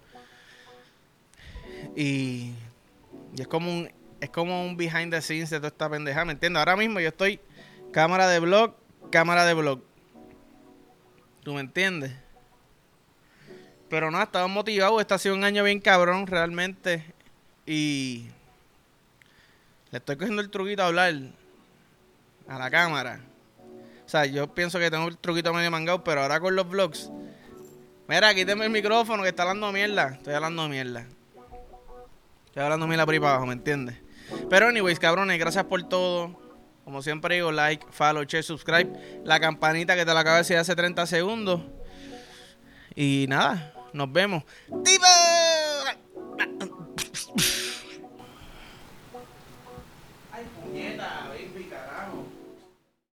Y, 1.96 2.52
y 3.36 3.42
es 3.42 3.48
como 3.48 3.70
un 3.70 3.90
es 4.20 4.30
como 4.30 4.64
un 4.64 4.76
behind 4.76 5.12
the 5.12 5.20
scenes 5.20 5.50
de 5.50 5.58
toda 5.58 5.68
esta 5.68 5.90
pendeja, 5.90 6.24
¿me 6.24 6.32
entiendes? 6.32 6.58
Ahora 6.58 6.76
mismo 6.76 6.98
yo 6.98 7.08
estoy 7.08 7.40
cámara 7.92 8.26
de 8.26 8.38
blog, 8.38 8.74
cámara 9.10 9.44
de 9.44 9.52
blog. 9.52 9.82
¿Tú 11.42 11.52
me 11.52 11.60
entiendes? 11.60 12.12
Pero 13.90 14.10
no, 14.10 14.22
estaba 14.22 14.46
motivado. 14.46 14.98
Este 14.98 15.12
ha 15.12 15.18
sido 15.18 15.34
un 15.34 15.44
año 15.44 15.62
bien 15.62 15.78
cabrón, 15.78 16.26
realmente. 16.26 17.04
Y 17.66 18.26
le 19.90 19.98
estoy 19.98 20.16
cogiendo 20.16 20.40
el 20.40 20.50
truquito 20.50 20.82
a 20.82 20.86
hablar 20.86 21.14
a 22.48 22.58
la 22.58 22.70
cámara. 22.70 23.20
O 24.06 24.08
sea, 24.08 24.24
yo 24.24 24.52
pienso 24.54 24.78
que 24.78 24.90
tengo 24.90 25.06
el 25.06 25.18
truquito 25.18 25.52
medio 25.52 25.70
mangado, 25.70 26.02
pero 26.02 26.22
ahora 26.22 26.40
con 26.40 26.56
los 26.56 26.66
vlogs. 26.66 27.10
Mira, 28.08 28.34
quíteme 28.34 28.64
el 28.64 28.70
micrófono 28.70 29.22
que 29.22 29.28
está 29.28 29.42
hablando 29.42 29.70
mierda. 29.70 30.14
Estoy 30.14 30.34
hablando 30.34 30.66
mierda. 30.68 31.06
Estoy 32.54 32.62
hablando 32.62 32.86
mierda 32.86 33.04
por 33.04 33.14
ahí 33.14 33.18
para 33.18 33.32
abajo, 33.32 33.46
¿me 33.46 33.54
entiendes? 33.54 33.96
Pero, 34.48 34.68
anyways, 34.68 35.00
cabrones, 35.00 35.40
gracias 35.40 35.64
por 35.64 35.82
todo. 35.88 36.38
Como 36.84 37.02
siempre 37.02 37.34
digo, 37.34 37.50
like, 37.50 37.84
follow, 37.90 38.22
share, 38.22 38.44
subscribe. 38.44 38.92
La 39.24 39.40
campanita 39.40 39.96
que 39.96 40.06
te 40.06 40.14
la 40.14 40.20
acabo 40.20 40.36
de 40.36 40.42
decir 40.42 40.56
hace 40.56 40.76
30 40.76 41.04
segundos. 41.06 41.62
Y 42.94 43.26
nada, 43.28 43.74
nos 43.92 44.12
vemos. 44.12 44.44
¡Dime! 44.68 45.43